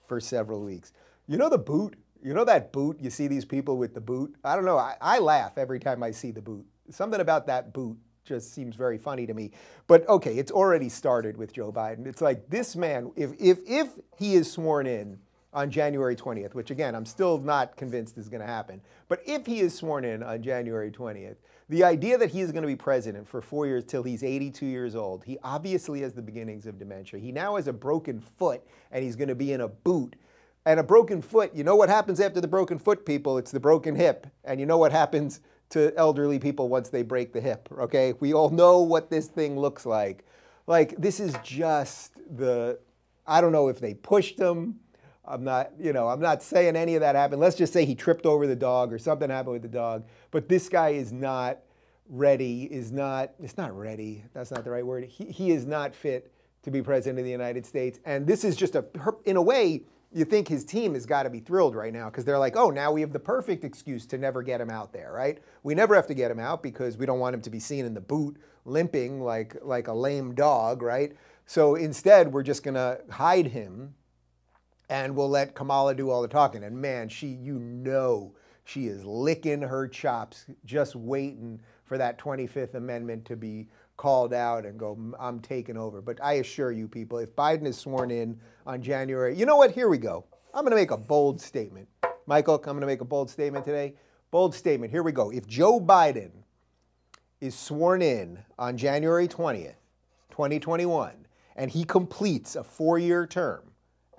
for 0.08 0.20
several 0.20 0.62
weeks. 0.62 0.94
You 1.26 1.38
know 1.38 1.50
the 1.50 1.58
boot? 1.58 1.96
You 2.24 2.36
know 2.36 2.46
that 2.46 2.72
boot? 2.72 3.00
You 3.02 3.10
see 3.10 3.28
these 3.28 3.46
people 3.46 3.78
with 3.78 3.96
the 3.96 4.02
boot? 4.02 4.36
I 4.44 4.56
don't 4.56 4.66
know. 4.66 4.78
I, 4.78 4.96
I 5.02 5.18
laugh 5.18 5.58
every 5.58 5.80
time 5.80 6.04
I 6.04 6.12
see 6.12 6.30
the 6.30 6.42
boot. 6.42 6.66
Something 6.92 7.20
about 7.20 7.48
that 7.48 7.74
boot 7.74 7.98
just 8.28 8.54
seems 8.54 8.76
very 8.76 8.98
funny 8.98 9.26
to 9.26 9.34
me. 9.34 9.52
But 9.88 10.08
okay, 10.10 10.36
it's 10.38 10.52
already 10.52 10.90
started 10.90 11.38
with 11.38 11.54
Joe 11.54 11.72
Biden. 11.72 12.06
It's 12.06 12.22
like 12.22 12.50
this 12.50 12.76
man, 12.76 13.12
if, 13.16 13.32
if, 13.40 13.60
if 13.66 13.90
he 14.18 14.36
is 14.36 14.52
sworn 14.52 14.86
in 14.88 15.18
on 15.54 15.72
January 15.72 16.16
20th, 16.16 16.54
which 16.54 16.72
again, 16.72 16.94
I'm 16.94 17.06
still 17.06 17.40
not 17.40 17.76
convinced 17.78 18.18
is 18.18 18.30
going 18.30 18.42
to 18.42 18.48
happen, 18.48 18.82
but 19.08 19.22
if 19.26 19.46
he 19.46 19.62
is 19.62 19.74
sworn 19.74 20.06
in 20.06 20.22
on 20.22 20.44
January 20.44 20.92
20th, 20.92 21.38
the 21.70 21.84
idea 21.84 22.18
that 22.18 22.30
he 22.30 22.42
is 22.42 22.52
going 22.52 22.62
to 22.62 22.68
be 22.68 22.76
president 22.76 23.28
for 23.28 23.42
four 23.42 23.66
years 23.66 23.84
till 23.84 24.04
he's 24.04 24.24
82 24.24 24.66
years 24.66 24.96
old, 24.96 25.24
he 25.24 25.38
obviously 25.44 26.02
has 26.02 26.14
the 26.14 26.22
beginnings 26.22 26.66
of 26.66 26.78
dementia. 26.78 27.20
He 27.20 27.32
now 27.32 27.56
has 27.56 27.68
a 27.68 27.74
broken 27.74 28.22
foot 28.22 28.62
and 28.92 29.04
he's 29.04 29.16
going 29.16 29.30
to 29.30 29.36
be 29.36 29.52
in 29.52 29.62
a 29.62 29.68
boot. 29.68 30.16
And 30.66 30.82
a 30.82 30.84
broken 30.84 31.22
foot, 31.22 31.56
you 31.56 31.64
know 31.64 31.78
what 31.78 31.88
happens 31.88 32.20
after 32.20 32.42
the 32.42 32.48
broken 32.48 32.78
foot, 32.78 33.06
people? 33.06 33.38
It's 33.38 33.52
the 33.52 33.60
broken 33.60 33.96
hip. 33.96 34.28
And 34.44 34.60
you 34.60 34.66
know 34.66 34.78
what 34.78 34.92
happens 34.92 35.40
to 35.70 35.94
elderly 35.98 36.40
people 36.40 36.70
once 36.70 36.90
they 36.90 37.04
break 37.04 37.34
the 37.34 37.42
hip, 37.42 37.68
okay? 37.78 38.14
We 38.20 38.34
all 38.34 38.50
know 38.50 38.80
what 38.80 39.10
this 39.10 39.28
thing 39.28 39.60
looks 39.60 39.86
like. 39.86 40.26
Like, 40.66 40.96
this 40.98 41.20
is 41.20 41.36
just 41.44 42.20
the, 42.38 42.80
I 43.26 43.42
don't 43.42 43.52
know 43.52 43.68
if 43.68 43.80
they 43.80 43.94
pushed 43.94 44.40
him. 44.40 44.80
I'm 45.26 45.44
not, 45.44 45.72
you 45.78 45.92
know, 45.92 46.08
I'm 46.08 46.22
not 46.22 46.42
saying 46.42 46.78
any 46.78 46.96
of 46.96 47.02
that 47.02 47.16
happened. 47.16 47.42
Let's 47.42 47.58
just 47.58 47.74
say 47.74 47.84
he 47.84 47.96
tripped 47.96 48.26
over 48.26 48.48
the 48.48 48.56
dog 48.56 48.94
or 48.94 48.98
something 48.98 49.30
happened 49.30 49.54
with 49.54 49.62
the 49.62 49.68
dog. 49.68 50.08
But 50.32 50.48
this 50.48 50.70
guy 50.70 50.90
is 50.90 51.12
not 51.12 51.60
ready, 52.10 52.64
is 52.64 52.94
not, 52.94 53.32
it's 53.42 53.58
not 53.58 53.78
ready. 53.78 54.24
That's 54.34 54.52
not 54.52 54.64
the 54.64 54.72
right 54.72 54.86
word. 54.86 55.04
He, 55.04 55.26
he 55.26 55.52
is 55.52 55.66
not 55.66 55.94
fit 55.94 56.32
to 56.64 56.72
be 56.72 56.82
president 56.82 57.20
of 57.20 57.26
the 57.26 57.32
United 57.32 57.66
States. 57.66 58.00
And 58.06 58.26
this 58.26 58.46
is 58.46 58.56
just 58.56 58.76
a, 58.76 58.86
in 59.26 59.36
a 59.36 59.42
way, 59.42 59.84
you 60.14 60.26
think 60.26 60.48
his 60.48 60.64
team 60.64 60.94
has 60.94 61.06
got 61.06 61.24
to 61.24 61.30
be 61.30 61.40
thrilled 61.40 61.76
right 61.76 61.94
now 61.94 62.10
because 62.10 62.24
they're 62.24 62.40
like, 62.40 62.56
oh, 62.56 62.70
now 62.70 62.92
we 62.92 63.02
have 63.02 63.12
the 63.12 63.20
perfect 63.20 63.64
excuse 63.64 64.06
to 64.08 64.18
never 64.18 64.42
get 64.42 64.62
him 64.62 64.70
out 64.70 64.94
there, 64.94 65.12
right? 65.12 65.40
We 65.64 65.76
never 65.76 65.96
have 65.96 66.08
to 66.08 66.14
get 66.14 66.32
him 66.32 66.40
out 66.40 66.64
because 66.64 66.98
we 66.98 67.06
don't 67.06 67.20
want 67.20 67.36
him 67.36 67.42
to 67.42 67.50
be 67.50 67.60
seen 67.60 67.86
in 67.86 67.94
the 67.94 68.02
boot 68.02 68.38
limping 68.66 69.22
like, 69.22 69.56
like 69.62 69.88
a 69.88 69.94
lame 69.94 70.34
dog, 70.34 70.82
right? 70.82 71.16
So 71.46 71.76
instead, 71.76 72.32
we're 72.32 72.44
just 72.44 72.64
going 72.64 72.76
to 72.76 73.00
hide 73.10 73.48
him 73.48 73.94
and 74.90 75.16
we'll 75.16 75.30
let 75.30 75.56
Kamala 75.56 75.94
do 75.94 76.10
all 76.10 76.22
the 76.22 76.28
talking. 76.28 76.64
And 76.64 76.80
man, 76.80 77.10
she, 77.10 77.28
you 77.28 77.60
know, 77.60 78.34
she 78.64 78.88
is 78.88 79.04
licking 79.04 79.62
her 79.62 79.88
chops, 79.88 80.46
just 80.66 80.96
waiting 80.96 81.60
for 81.86 81.98
that 81.98 82.18
25th 82.18 82.76
Amendment 82.76 83.26
to 83.26 83.36
be 83.36 83.68
called 83.98 84.34
out 84.34 84.66
and 84.66 84.78
go, 84.78 84.98
I'm 85.20 85.40
taking 85.40 85.78
over. 85.78 86.02
But 86.02 86.24
I 86.24 86.34
assure 86.34 86.72
you, 86.72 86.88
people, 86.88 87.18
if 87.18 87.36
Biden 87.36 87.66
is 87.66 87.78
sworn 87.78 88.12
in 88.12 88.40
on 88.68 88.82
January, 88.82 89.36
you 89.36 89.46
know 89.46 89.56
what? 89.56 89.72
Here 89.72 89.88
we 89.88 89.98
go. 89.98 90.26
I'm 90.54 90.64
going 90.64 90.72
to 90.72 90.76
make 90.76 90.92
a 90.92 90.98
bold 90.98 91.40
statement. 91.40 91.88
Michael, 92.28 92.56
I'm 92.56 92.64
going 92.64 92.82
to 92.82 92.88
make 92.88 93.02
a 93.02 93.06
bold 93.06 93.30
statement 93.30 93.64
today. 93.64 93.94
Bold 94.30 94.54
statement. 94.54 94.92
Here 94.92 95.04
we 95.04 95.14
go. 95.14 95.32
If 95.32 95.48
Joe 95.48 95.80
Biden 95.80 96.32
is 97.40 97.56
sworn 97.56 98.02
in 98.02 98.40
on 98.60 98.76
January 98.76 99.28
20th, 99.28 99.76
2021, 100.32 101.14
and 101.56 101.72
he 101.72 101.86
completes 101.86 102.58
a 102.58 102.64
four 102.64 103.00
year 103.00 103.26
term, 103.26 103.62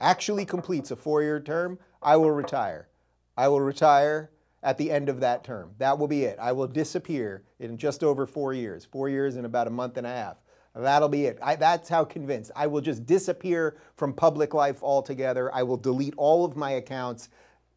actually 0.00 0.46
completes 0.46 0.90
a 0.90 0.96
four 0.96 1.22
year 1.22 1.40
term, 1.40 1.78
I 2.02 2.16
will 2.16 2.30
retire. 2.30 2.88
I 3.36 3.48
will 3.48 3.60
retire 3.60 4.30
at 4.62 4.78
the 4.78 4.90
end 4.90 5.10
of 5.10 5.20
that 5.20 5.44
term. 5.44 5.72
That 5.78 5.98
will 5.98 6.08
be 6.08 6.24
it. 6.24 6.38
I 6.40 6.52
will 6.52 6.66
disappear 6.66 7.44
in 7.60 7.76
just 7.76 8.02
over 8.02 8.26
four 8.26 8.54
years, 8.54 8.86
four 8.86 9.10
years 9.10 9.36
and 9.36 9.44
about 9.44 9.66
a 9.66 9.70
month 9.70 9.98
and 9.98 10.06
a 10.06 10.10
half. 10.10 10.38
That'll 10.78 11.08
be 11.08 11.26
it. 11.26 11.38
I, 11.42 11.56
that's 11.56 11.88
how 11.88 12.04
convinced. 12.04 12.52
I 12.54 12.68
will 12.68 12.80
just 12.80 13.04
disappear 13.04 13.76
from 13.96 14.12
public 14.12 14.54
life 14.54 14.82
altogether. 14.82 15.52
I 15.52 15.64
will 15.64 15.76
delete 15.76 16.14
all 16.16 16.44
of 16.44 16.56
my 16.56 16.72
accounts, 16.72 17.30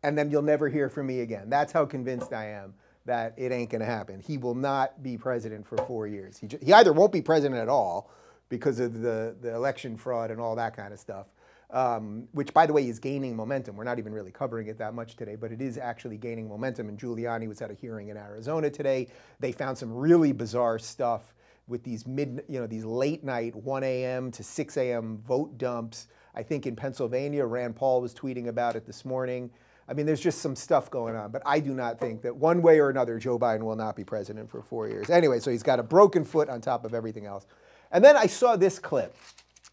and 0.04 0.18
then 0.18 0.30
you'll 0.30 0.44
never 0.44 0.70
hear 0.70 0.88
from 0.88 1.08
me 1.08 1.22
again. 1.22 1.50
That's 1.50 1.72
how 1.72 1.86
convinced 1.86 2.32
I 2.32 2.50
am 2.50 2.76
that 3.06 3.34
it 3.38 3.52
ain't 3.52 3.72
going 3.72 3.80
to 3.80 3.88
happen. 3.88 4.20
He 4.20 4.38
will 4.38 4.54
not 4.54 5.02
be 5.02 5.18
president 5.18 5.66
for 5.66 5.78
four 5.86 6.06
years. 6.06 6.38
He, 6.38 6.48
he 6.64 6.72
either 6.74 6.94
won't 6.94 7.12
be 7.12 7.22
president 7.22 7.60
at 7.60 7.68
all 7.68 8.12
because 8.50 8.80
of 8.80 9.02
the, 9.02 9.36
the 9.42 9.56
election 9.56 9.98
fraud 9.98 10.30
and 10.30 10.40
all 10.40 10.56
that 10.58 10.76
kind 10.76 10.94
of 10.94 11.00
stuff, 11.00 11.26
um, 11.72 12.28
which, 12.34 12.54
by 12.54 12.68
the 12.68 12.74
way, 12.74 12.88
is 12.88 13.00
gaining 13.00 13.36
momentum. 13.36 13.76
We're 13.76 13.86
not 13.86 13.98
even 13.98 14.14
really 14.14 14.32
covering 14.32 14.68
it 14.68 14.78
that 14.78 14.94
much 14.94 15.16
today, 15.16 15.36
but 15.36 15.52
it 15.52 15.62
is 15.62 15.80
actually 15.80 16.18
gaining 16.18 16.48
momentum. 16.48 16.90
And 16.90 17.00
Giuliani 17.00 17.48
was 17.48 17.64
at 17.64 17.72
a 17.72 17.74
hearing 17.74 18.10
in 18.10 18.18
Arizona 18.18 18.70
today. 18.70 19.08
They 19.40 19.52
found 19.52 19.76
some 19.76 19.92
really 19.92 20.34
bizarre 20.34 20.78
stuff 20.78 21.34
with 21.72 21.84
these 21.84 22.06
mid, 22.06 22.44
you 22.48 22.60
know, 22.60 22.68
these 22.68 22.86
late 22.86 23.24
night 23.24 23.56
1 23.56 23.84
a.m. 23.84 24.30
to 24.32 24.44
6 24.44 24.78
a.m. 24.78 25.18
vote 25.26 25.58
dumps. 25.58 26.08
I 26.36 26.44
think 26.44 26.68
in 26.68 26.76
Pennsylvania, 26.76 27.46
Rand 27.46 27.76
Paul 27.76 28.02
was 28.02 28.14
tweeting 28.14 28.48
about 28.48 28.76
it 28.76 28.86
this 28.86 29.04
morning. 29.04 29.50
I 29.88 29.94
mean, 29.94 30.06
there's 30.06 30.22
just 30.22 30.42
some 30.42 30.56
stuff 30.56 30.92
going 30.92 31.16
on, 31.16 31.32
but 31.32 31.42
I 31.46 31.60
do 31.60 31.74
not 31.74 32.00
think 32.00 32.22
that 32.22 32.36
one 32.36 32.62
way 32.62 32.80
or 32.80 32.90
another 32.90 33.18
Joe 33.18 33.40
Biden 33.40 33.64
will 33.64 33.76
not 33.76 33.96
be 33.96 34.04
president 34.04 34.50
for 34.50 34.62
four 34.62 34.88
years. 34.88 35.10
Anyway, 35.10 35.40
so 35.40 35.52
he's 35.52 35.64
got 35.64 35.80
a 35.80 35.84
broken 35.84 36.24
foot 36.24 36.48
on 36.48 36.62
top 36.62 36.86
of 36.86 36.94
everything 36.94 37.26
else. 37.26 37.46
And 37.92 38.06
then 38.06 38.16
I 38.16 38.28
saw 38.28 38.56
this 38.56 38.80
clip 38.80 39.16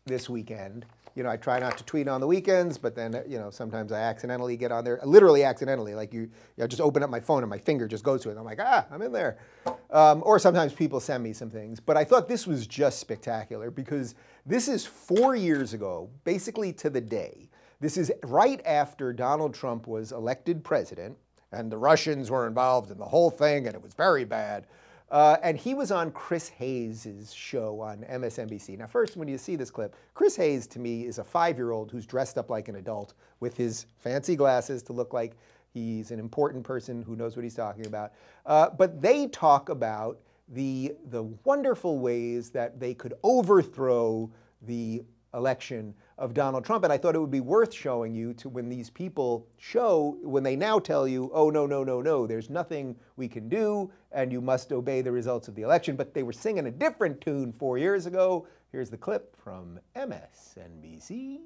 this 0.06 0.28
weekend 0.28 0.86
you 1.18 1.24
know, 1.24 1.30
I 1.30 1.36
try 1.36 1.58
not 1.58 1.76
to 1.78 1.84
tweet 1.84 2.06
on 2.06 2.20
the 2.20 2.28
weekends, 2.28 2.78
but 2.78 2.94
then, 2.94 3.24
you 3.26 3.38
know, 3.38 3.50
sometimes 3.50 3.90
I 3.90 3.98
accidentally 3.98 4.56
get 4.56 4.70
on 4.70 4.84
there, 4.84 5.00
literally 5.02 5.42
accidentally, 5.42 5.96
like 5.96 6.14
you, 6.14 6.30
know, 6.56 6.68
just 6.68 6.80
open 6.80 7.02
up 7.02 7.10
my 7.10 7.18
phone 7.18 7.42
and 7.42 7.50
my 7.50 7.58
finger 7.58 7.88
just 7.88 8.04
goes 8.04 8.22
to 8.22 8.30
it. 8.30 8.38
I'm 8.38 8.44
like, 8.44 8.60
ah, 8.62 8.86
I'm 8.88 9.02
in 9.02 9.10
there. 9.10 9.38
Um, 9.90 10.22
or 10.24 10.38
sometimes 10.38 10.72
people 10.72 11.00
send 11.00 11.24
me 11.24 11.32
some 11.32 11.50
things. 11.50 11.80
But 11.80 11.96
I 11.96 12.04
thought 12.04 12.28
this 12.28 12.46
was 12.46 12.68
just 12.68 13.00
spectacular 13.00 13.72
because 13.72 14.14
this 14.46 14.68
is 14.68 14.86
four 14.86 15.34
years 15.34 15.74
ago, 15.74 16.08
basically 16.22 16.72
to 16.74 16.88
the 16.88 17.00
day. 17.00 17.50
This 17.80 17.96
is 17.96 18.12
right 18.22 18.64
after 18.64 19.12
Donald 19.12 19.54
Trump 19.54 19.88
was 19.88 20.12
elected 20.12 20.62
president 20.62 21.18
and 21.50 21.72
the 21.72 21.78
Russians 21.78 22.30
were 22.30 22.46
involved 22.46 22.92
in 22.92 22.98
the 22.98 23.04
whole 23.04 23.30
thing 23.30 23.66
and 23.66 23.74
it 23.74 23.82
was 23.82 23.92
very 23.92 24.24
bad. 24.24 24.66
Uh, 25.10 25.38
and 25.42 25.56
he 25.56 25.74
was 25.74 25.90
on 25.90 26.10
Chris 26.10 26.48
Hayes' 26.50 27.32
show 27.34 27.80
on 27.80 28.04
MSNBC. 28.10 28.76
Now, 28.76 28.86
first, 28.86 29.16
when 29.16 29.26
you 29.26 29.38
see 29.38 29.56
this 29.56 29.70
clip, 29.70 29.96
Chris 30.12 30.36
Hayes 30.36 30.66
to 30.68 30.78
me 30.78 31.06
is 31.06 31.18
a 31.18 31.24
five 31.24 31.56
year 31.56 31.70
old 31.70 31.90
who's 31.90 32.06
dressed 32.06 32.36
up 32.36 32.50
like 32.50 32.68
an 32.68 32.76
adult 32.76 33.14
with 33.40 33.56
his 33.56 33.86
fancy 33.96 34.36
glasses 34.36 34.82
to 34.84 34.92
look 34.92 35.14
like 35.14 35.34
he's 35.72 36.10
an 36.10 36.18
important 36.18 36.62
person 36.62 37.02
who 37.02 37.16
knows 37.16 37.36
what 37.36 37.42
he's 37.42 37.54
talking 37.54 37.86
about. 37.86 38.12
Uh, 38.44 38.68
but 38.70 39.00
they 39.00 39.28
talk 39.28 39.70
about 39.70 40.20
the, 40.48 40.94
the 41.10 41.22
wonderful 41.44 41.98
ways 41.98 42.50
that 42.50 42.78
they 42.78 42.92
could 42.94 43.14
overthrow 43.22 44.30
the 44.62 45.02
election 45.38 45.94
of 46.18 46.34
Donald 46.34 46.64
Trump. 46.64 46.84
And 46.84 46.92
I 46.92 46.98
thought 46.98 47.14
it 47.14 47.20
would 47.20 47.30
be 47.30 47.40
worth 47.40 47.72
showing 47.72 48.14
you 48.14 48.34
to 48.34 48.48
when 48.48 48.68
these 48.68 48.90
people 48.90 49.46
show, 49.56 50.18
when 50.22 50.42
they 50.42 50.56
now 50.56 50.78
tell 50.78 51.08
you, 51.08 51.30
oh, 51.32 51.48
no, 51.48 51.64
no, 51.64 51.82
no, 51.82 52.02
no, 52.02 52.26
there's 52.26 52.50
nothing 52.50 52.96
we 53.16 53.28
can 53.28 53.48
do, 53.48 53.90
and 54.12 54.30
you 54.30 54.40
must 54.40 54.72
obey 54.72 55.00
the 55.00 55.12
results 55.12 55.48
of 55.48 55.54
the 55.54 55.62
election. 55.62 55.96
But 55.96 56.12
they 56.12 56.22
were 56.22 56.32
singing 56.32 56.66
a 56.66 56.70
different 56.70 57.20
tune 57.20 57.52
four 57.52 57.78
years 57.78 58.04
ago. 58.04 58.46
Here's 58.70 58.90
the 58.90 58.98
clip 58.98 59.34
from 59.42 59.80
MSNBC. 59.96 61.38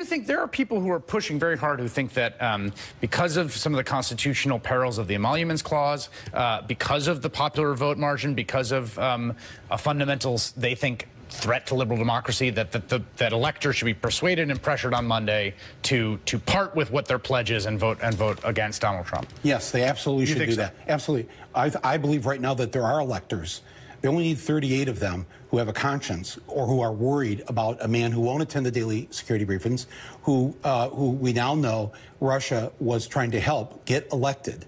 I 0.00 0.02
think 0.02 0.26
there 0.26 0.40
are 0.40 0.48
people 0.48 0.80
who 0.80 0.90
are 0.90 0.98
pushing 0.98 1.38
very 1.38 1.56
hard 1.56 1.78
who 1.78 1.86
think 1.86 2.14
that 2.14 2.42
um, 2.42 2.72
because 3.00 3.36
of 3.36 3.52
some 3.52 3.72
of 3.72 3.76
the 3.76 3.84
constitutional 3.84 4.58
perils 4.58 4.98
of 4.98 5.06
the 5.06 5.14
emoluments 5.14 5.62
clause, 5.62 6.08
uh, 6.32 6.62
because 6.62 7.06
of 7.06 7.22
the 7.22 7.30
popular 7.30 7.74
vote 7.74 7.96
margin, 7.96 8.34
because 8.34 8.72
of 8.72 8.98
um, 8.98 9.36
fundamentals 9.78 10.50
they 10.56 10.74
think 10.74 11.06
threat 11.34 11.66
to 11.66 11.74
liberal 11.74 11.98
democracy 11.98 12.50
that 12.50 12.72
that, 12.72 12.88
the, 12.88 13.02
that 13.16 13.32
electors 13.32 13.76
should 13.76 13.84
be 13.84 13.94
persuaded 13.94 14.50
and 14.50 14.60
pressured 14.62 14.94
on 14.94 15.06
Monday 15.06 15.54
to 15.82 16.18
to 16.26 16.38
part 16.38 16.74
with 16.74 16.90
what 16.90 17.06
their 17.06 17.18
pledge 17.18 17.50
is 17.50 17.66
and 17.66 17.78
vote 17.78 17.98
and 18.02 18.14
vote 18.14 18.38
against 18.44 18.80
Donald 18.80 19.06
Trump. 19.06 19.28
Yes, 19.42 19.70
they 19.70 19.82
absolutely 19.82 20.26
you 20.26 20.32
should 20.34 20.46
do 20.46 20.52
so? 20.52 20.56
that. 20.56 20.74
Absolutely. 20.88 21.30
I, 21.54 21.72
I 21.82 21.96
believe 21.96 22.26
right 22.26 22.40
now 22.40 22.54
that 22.54 22.72
there 22.72 22.84
are 22.84 23.00
electors. 23.00 23.62
They 24.00 24.08
only 24.08 24.24
need 24.24 24.38
38 24.38 24.88
of 24.88 25.00
them 25.00 25.24
who 25.48 25.56
have 25.56 25.68
a 25.68 25.72
conscience 25.72 26.38
or 26.46 26.66
who 26.66 26.82
are 26.82 26.92
worried 26.92 27.42
about 27.48 27.82
a 27.82 27.88
man 27.88 28.12
who 28.12 28.20
won't 28.20 28.42
attend 28.42 28.66
the 28.66 28.70
daily 28.70 29.08
security 29.10 29.46
briefings, 29.46 29.86
who 30.24 30.54
uh, 30.62 30.88
who 30.90 31.10
we 31.10 31.32
now 31.32 31.54
know 31.54 31.92
Russia 32.20 32.70
was 32.80 33.06
trying 33.06 33.30
to 33.30 33.40
help 33.40 33.84
get 33.86 34.06
elected. 34.12 34.66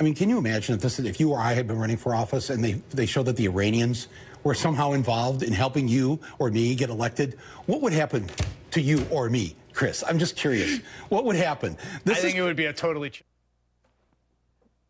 I 0.00 0.02
mean, 0.02 0.14
can 0.14 0.28
you 0.28 0.38
imagine 0.38 0.74
if 0.74 0.80
this 0.80 0.98
if 0.98 1.20
you 1.20 1.30
or 1.32 1.40
I 1.40 1.52
had 1.52 1.66
been 1.66 1.78
running 1.78 1.96
for 1.96 2.14
office 2.14 2.50
and 2.50 2.64
they 2.64 2.80
they 2.90 3.06
showed 3.06 3.26
that 3.26 3.36
the 3.36 3.46
Iranians 3.46 4.08
were 4.44 4.54
somehow 4.54 4.92
involved 4.92 5.42
in 5.42 5.52
helping 5.52 5.88
you 5.88 6.20
or 6.38 6.50
me 6.50 6.74
get 6.74 6.90
elected, 6.90 7.36
what 7.66 7.80
would 7.80 7.92
happen 7.92 8.28
to 8.70 8.80
you 8.80 9.04
or 9.10 9.28
me, 9.28 9.56
Chris? 9.72 10.04
I'm 10.06 10.18
just 10.18 10.36
curious. 10.36 10.80
What 11.08 11.24
would 11.24 11.36
happen? 11.36 11.76
This 12.04 12.18
I 12.18 12.20
think 12.20 12.34
is- 12.34 12.40
it 12.40 12.42
would 12.44 12.56
be 12.56 12.66
a 12.66 12.72
totally. 12.72 13.12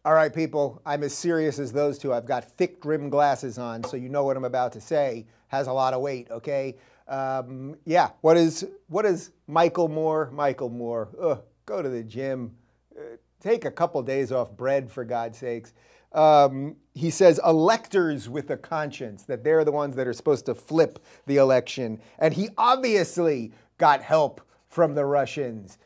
All 0.04 0.12
right, 0.12 0.34
people, 0.34 0.82
I'm 0.84 1.02
as 1.02 1.14
serious 1.14 1.58
as 1.58 1.72
those 1.72 1.98
two. 1.98 2.12
I've 2.12 2.26
got 2.26 2.44
thick 2.44 2.84
rim 2.84 3.08
glasses 3.08 3.56
on, 3.56 3.82
so 3.84 3.96
you 3.96 4.10
know 4.10 4.24
what 4.24 4.36
I'm 4.36 4.44
about 4.44 4.72
to 4.72 4.80
say 4.80 5.24
has 5.48 5.66
a 5.66 5.72
lot 5.72 5.94
of 5.94 6.02
weight, 6.02 6.30
okay? 6.30 6.76
Um, 7.08 7.76
yeah, 7.86 8.10
what 8.20 8.36
is 8.36 8.66
what 8.88 9.06
is 9.06 9.30
Michael 9.46 9.88
Moore? 9.88 10.30
Michael 10.32 10.68
Moore, 10.68 11.08
ugh, 11.20 11.42
go 11.64 11.80
to 11.80 11.88
the 11.88 12.02
gym, 12.02 12.54
uh, 12.98 13.16
take 13.40 13.64
a 13.64 13.70
couple 13.70 14.02
days 14.02 14.30
off 14.32 14.50
bread 14.54 14.90
for 14.90 15.04
God's 15.04 15.38
sakes 15.38 15.72
um, 16.14 16.77
he 16.94 17.11
says 17.11 17.40
electors 17.44 18.29
with 18.29 18.50
a 18.50 18.57
conscience, 18.57 19.24
that 19.24 19.42
they're 19.42 19.64
the 19.64 19.72
ones 19.72 19.96
that 19.96 20.07
are 20.07 20.12
supposed 20.12 20.46
to 20.46 20.55
flip 20.55 21.05
the 21.27 21.37
election. 21.37 22.00
And 22.18 22.33
he 22.33 22.48
obviously 22.57 23.53
got 23.79 24.00
help 24.00 24.40
from 24.68 24.94
the 24.94 25.05
Russians. 25.05 25.79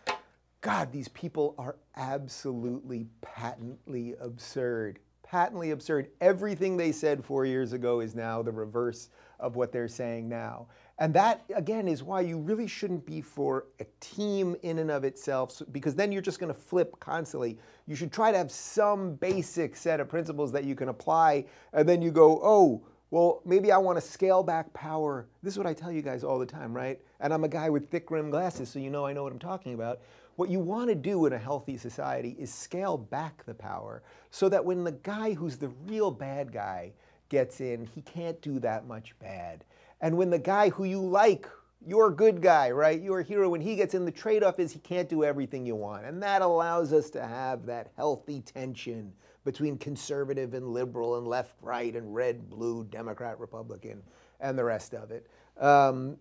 God, 0.60 0.92
these 0.92 1.08
people 1.08 1.54
are 1.58 1.76
absolutely 1.96 3.06
patently 3.22 4.14
absurd. 4.20 4.98
Patently 5.22 5.70
absurd. 5.70 6.10
Everything 6.20 6.76
they 6.76 6.92
said 6.92 7.24
four 7.24 7.44
years 7.44 7.72
ago 7.72 8.00
is 8.00 8.14
now 8.14 8.42
the 8.42 8.52
reverse 8.52 9.10
of 9.40 9.56
what 9.56 9.72
they're 9.72 9.88
saying 9.88 10.28
now. 10.28 10.66
And 11.00 11.14
that, 11.14 11.44
again, 11.54 11.86
is 11.86 12.02
why 12.02 12.22
you 12.22 12.38
really 12.38 12.66
shouldn't 12.66 13.06
be 13.06 13.20
for 13.20 13.66
a 13.78 13.86
team 14.00 14.56
in 14.62 14.78
and 14.78 14.90
of 14.90 15.04
itself, 15.04 15.62
because 15.70 15.94
then 15.94 16.10
you're 16.10 16.22
just 16.22 16.40
going 16.40 16.52
to 16.52 16.60
flip 16.60 16.98
constantly. 16.98 17.56
You 17.86 17.94
should 17.94 18.12
try 18.12 18.32
to 18.32 18.38
have 18.38 18.50
some 18.50 19.14
basic 19.14 19.76
set 19.76 20.00
of 20.00 20.08
principles 20.08 20.50
that 20.52 20.64
you 20.64 20.74
can 20.74 20.88
apply, 20.88 21.44
and 21.72 21.88
then 21.88 22.02
you 22.02 22.10
go, 22.10 22.40
oh, 22.42 22.84
well, 23.10 23.40
maybe 23.46 23.70
I 23.70 23.78
want 23.78 23.96
to 23.96 24.02
scale 24.02 24.42
back 24.42 24.72
power. 24.74 25.28
This 25.42 25.54
is 25.54 25.58
what 25.58 25.68
I 25.68 25.72
tell 25.72 25.92
you 25.92 26.02
guys 26.02 26.24
all 26.24 26.38
the 26.38 26.44
time, 26.44 26.74
right? 26.74 27.00
And 27.20 27.32
I'm 27.32 27.44
a 27.44 27.48
guy 27.48 27.70
with 27.70 27.88
thick 27.88 28.10
rimmed 28.10 28.32
glasses, 28.32 28.68
so 28.68 28.80
you 28.80 28.90
know 28.90 29.06
I 29.06 29.12
know 29.12 29.22
what 29.22 29.32
I'm 29.32 29.38
talking 29.38 29.74
about. 29.74 30.00
What 30.34 30.50
you 30.50 30.60
want 30.60 30.88
to 30.88 30.94
do 30.94 31.26
in 31.26 31.32
a 31.32 31.38
healthy 31.38 31.76
society 31.76 32.36
is 32.38 32.52
scale 32.52 32.98
back 32.98 33.44
the 33.46 33.54
power 33.54 34.02
so 34.30 34.48
that 34.48 34.64
when 34.64 34.84
the 34.84 34.92
guy 34.92 35.32
who's 35.32 35.56
the 35.56 35.70
real 35.86 36.10
bad 36.10 36.52
guy 36.52 36.92
gets 37.28 37.60
in, 37.60 37.86
he 37.86 38.02
can't 38.02 38.40
do 38.42 38.58
that 38.60 38.86
much 38.86 39.18
bad. 39.20 39.64
And 40.00 40.16
when 40.16 40.30
the 40.30 40.38
guy 40.38 40.70
who 40.70 40.84
you 40.84 41.00
like, 41.00 41.48
your 41.86 42.10
good 42.10 42.42
guy, 42.42 42.70
right, 42.70 43.00
your 43.00 43.22
hero, 43.22 43.48
when 43.48 43.60
he 43.60 43.76
gets 43.76 43.94
in, 43.94 44.04
the 44.04 44.10
trade 44.10 44.42
off 44.42 44.58
is 44.58 44.72
he 44.72 44.78
can't 44.80 45.08
do 45.08 45.24
everything 45.24 45.64
you 45.64 45.76
want. 45.76 46.04
And 46.04 46.22
that 46.22 46.42
allows 46.42 46.92
us 46.92 47.10
to 47.10 47.24
have 47.24 47.66
that 47.66 47.92
healthy 47.96 48.40
tension 48.40 49.12
between 49.44 49.78
conservative 49.78 50.54
and 50.54 50.68
liberal 50.68 51.16
and 51.16 51.26
left, 51.26 51.54
right, 51.62 51.94
and 51.94 52.14
red, 52.14 52.50
blue, 52.50 52.84
Democrat, 52.84 53.38
Republican, 53.38 54.02
and 54.40 54.58
the 54.58 54.64
rest 54.64 54.92
of 54.94 55.10
it. 55.10 55.26
Um, 55.58 56.16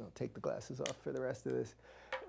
I'll 0.00 0.10
take 0.14 0.34
the 0.34 0.40
glasses 0.40 0.80
off 0.80 0.96
for 1.02 1.12
the 1.12 1.20
rest 1.20 1.46
of 1.46 1.52
this. 1.52 1.74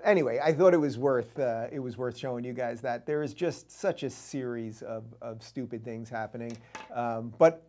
Anyway, 0.04 0.40
I 0.44 0.54
thought 0.54 0.74
it 0.74 0.78
was 0.78 0.98
worth 0.98 1.40
uh, 1.40 1.68
it 1.72 1.80
was 1.80 1.98
worth 1.98 2.18
showing 2.18 2.44
you 2.44 2.54
guys 2.54 2.82
that 2.82 3.06
there 3.06 3.24
is 3.24 3.34
just 3.34 3.72
such 3.72 4.04
a 4.04 4.10
series 4.10 4.82
of, 4.82 5.06
of 5.22 5.42
stupid 5.42 5.84
things 5.84 6.10
happening. 6.10 6.56
Um, 6.94 7.34
but 7.38 7.66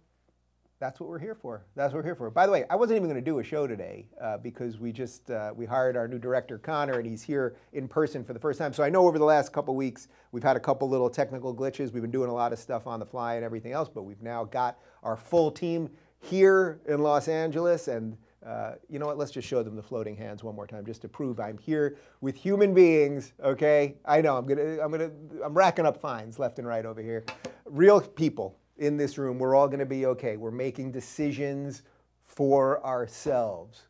that's 0.85 1.01
what 1.01 1.09
we're 1.09 1.19
here 1.19 1.35
for. 1.35 1.65
That's 1.77 1.95
what 1.95 2.01
we're 2.01 2.09
here 2.09 2.15
for. 2.15 2.29
By 2.29 2.45
the 2.45 2.53
way, 2.53 2.67
I 2.69 2.77
wasn't 2.77 2.97
even 2.97 3.09
going 3.09 3.19
to 3.19 3.25
do 3.25 3.39
a 3.39 3.43
show 3.43 3.67
today 3.67 4.07
uh, 4.21 4.37
because 4.37 4.79
we 4.79 4.93
just 4.93 5.31
uh, 5.31 5.51
we 5.57 5.65
hired 5.65 5.97
our 5.97 6.07
new 6.07 6.19
director 6.19 6.59
Connor, 6.59 6.99
and 6.99 7.07
he's 7.07 7.23
here 7.23 7.57
in 7.73 7.89
person 7.89 8.23
for 8.23 8.35
the 8.35 8.39
first 8.39 8.59
time. 8.59 8.75
So 8.75 8.83
I 8.83 8.91
know 8.91 9.09
over 9.09 9.19
the 9.19 9.25
last 9.25 9.51
couple 9.51 9.75
weeks 9.77 10.09
we've 10.31 10.43
had 10.43 10.59
a 10.59 10.61
couple 10.61 10.87
little 10.87 11.09
technical 11.09 11.55
glitches. 11.55 11.91
We've 11.91 12.03
been 12.03 12.11
doing 12.11 12.29
a 12.29 12.35
lot 12.35 12.53
of 12.53 12.59
stuff 12.59 12.87
on 12.87 13.01
the 13.01 13.07
fly 13.07 13.37
and 13.37 13.45
everything 13.47 13.73
else, 13.73 13.89
but 13.89 14.03
we've 14.03 14.21
now 14.21 14.45
got 14.45 14.79
our 15.03 15.17
full 15.17 15.51
team 15.51 15.89
here 16.21 16.81
in 16.87 17.01
Los 17.01 17.29
Angeles, 17.29 17.89
and 17.89 18.19
uh, 18.47 18.73
you 18.91 18.99
know 18.99 19.07
what? 19.07 19.17
Let's 19.17 19.31
just 19.31 19.49
show 19.49 19.63
them 19.63 19.77
the 19.77 19.83
floating 19.83 20.15
hands 20.15 20.45
one 20.45 20.55
more 20.55 20.67
time, 20.67 20.85
just 20.85 21.01
to 21.01 21.09
prove 21.09 21.41
I'm 21.41 21.57
here 21.57 21.97
with 22.21 22.37
human 22.37 22.75
beings. 22.75 23.33
Okay? 23.43 23.95
I 24.05 24.21
know 24.21 24.37
I'm 24.37 24.45
gonna 24.45 24.83
I'm 24.83 24.91
gonna 24.91 25.11
I'm 25.43 25.55
racking 25.55 25.87
up 25.87 25.99
fines 25.99 26.39
left 26.39 26.59
and 26.59 26.69
right 26.69 26.85
over 26.85 27.01
here. 27.01 27.25
Real 27.65 28.03
people 28.03 28.59
in 28.77 28.97
this 28.97 29.19
room, 29.19 29.39
we're 29.39 29.55
all 29.55 29.69
going 29.69 29.81
to 29.81 29.87
be 29.87 30.07
okay. 30.07 30.37
We're 30.37 30.51
making 30.51 30.93
decisions 30.93 31.83
for 32.25 32.85
ourselves. 32.85 33.83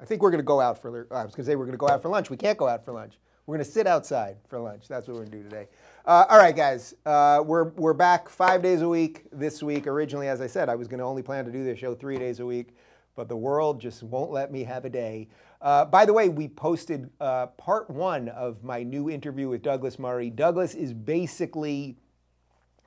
I 0.00 0.04
think 0.04 0.22
we're 0.22 0.30
going 0.30 0.40
to 0.40 0.44
go 0.44 0.60
out 0.60 0.80
for, 0.80 1.06
I 1.10 1.24
was 1.24 1.34
going 1.34 1.44
to 1.44 1.50
say 1.50 1.56
we're 1.56 1.64
going 1.64 1.72
to 1.72 1.78
go 1.78 1.88
out 1.88 2.02
for 2.02 2.08
lunch. 2.08 2.28
We 2.28 2.36
can't 2.36 2.58
go 2.58 2.68
out 2.68 2.84
for 2.84 2.92
lunch. 2.92 3.18
We're 3.46 3.56
going 3.56 3.64
to 3.64 3.70
sit 3.70 3.86
outside 3.86 4.36
for 4.48 4.58
lunch. 4.58 4.88
That's 4.88 5.06
what 5.06 5.14
we're 5.14 5.24
going 5.24 5.32
to 5.32 5.38
do 5.38 5.44
today. 5.44 5.68
Uh, 6.04 6.24
all 6.28 6.38
right, 6.38 6.54
guys, 6.54 6.94
uh, 7.06 7.42
we're, 7.46 7.70
we're 7.70 7.92
back 7.92 8.28
five 8.28 8.60
days 8.60 8.82
a 8.82 8.88
week 8.88 9.26
this 9.32 9.62
week. 9.62 9.86
Originally, 9.86 10.28
as 10.28 10.40
I 10.40 10.48
said, 10.48 10.68
I 10.68 10.74
was 10.74 10.88
going 10.88 10.98
to 10.98 11.04
only 11.04 11.22
plan 11.22 11.44
to 11.44 11.52
do 11.52 11.62
this 11.62 11.78
show 11.78 11.94
three 11.94 12.18
days 12.18 12.40
a 12.40 12.46
week, 12.46 12.76
but 13.14 13.28
the 13.28 13.36
world 13.36 13.80
just 13.80 14.02
won't 14.02 14.32
let 14.32 14.50
me 14.50 14.64
have 14.64 14.84
a 14.84 14.90
day. 14.90 15.28
Uh, 15.62 15.84
by 15.84 16.04
the 16.04 16.12
way, 16.12 16.28
we 16.28 16.48
posted 16.48 17.08
uh, 17.20 17.46
part 17.46 17.88
one 17.88 18.28
of 18.30 18.62
my 18.64 18.82
new 18.82 19.08
interview 19.08 19.48
with 19.48 19.62
Douglas 19.62 19.98
Murray. 19.98 20.28
Douglas 20.28 20.74
is 20.74 20.92
basically 20.92 21.96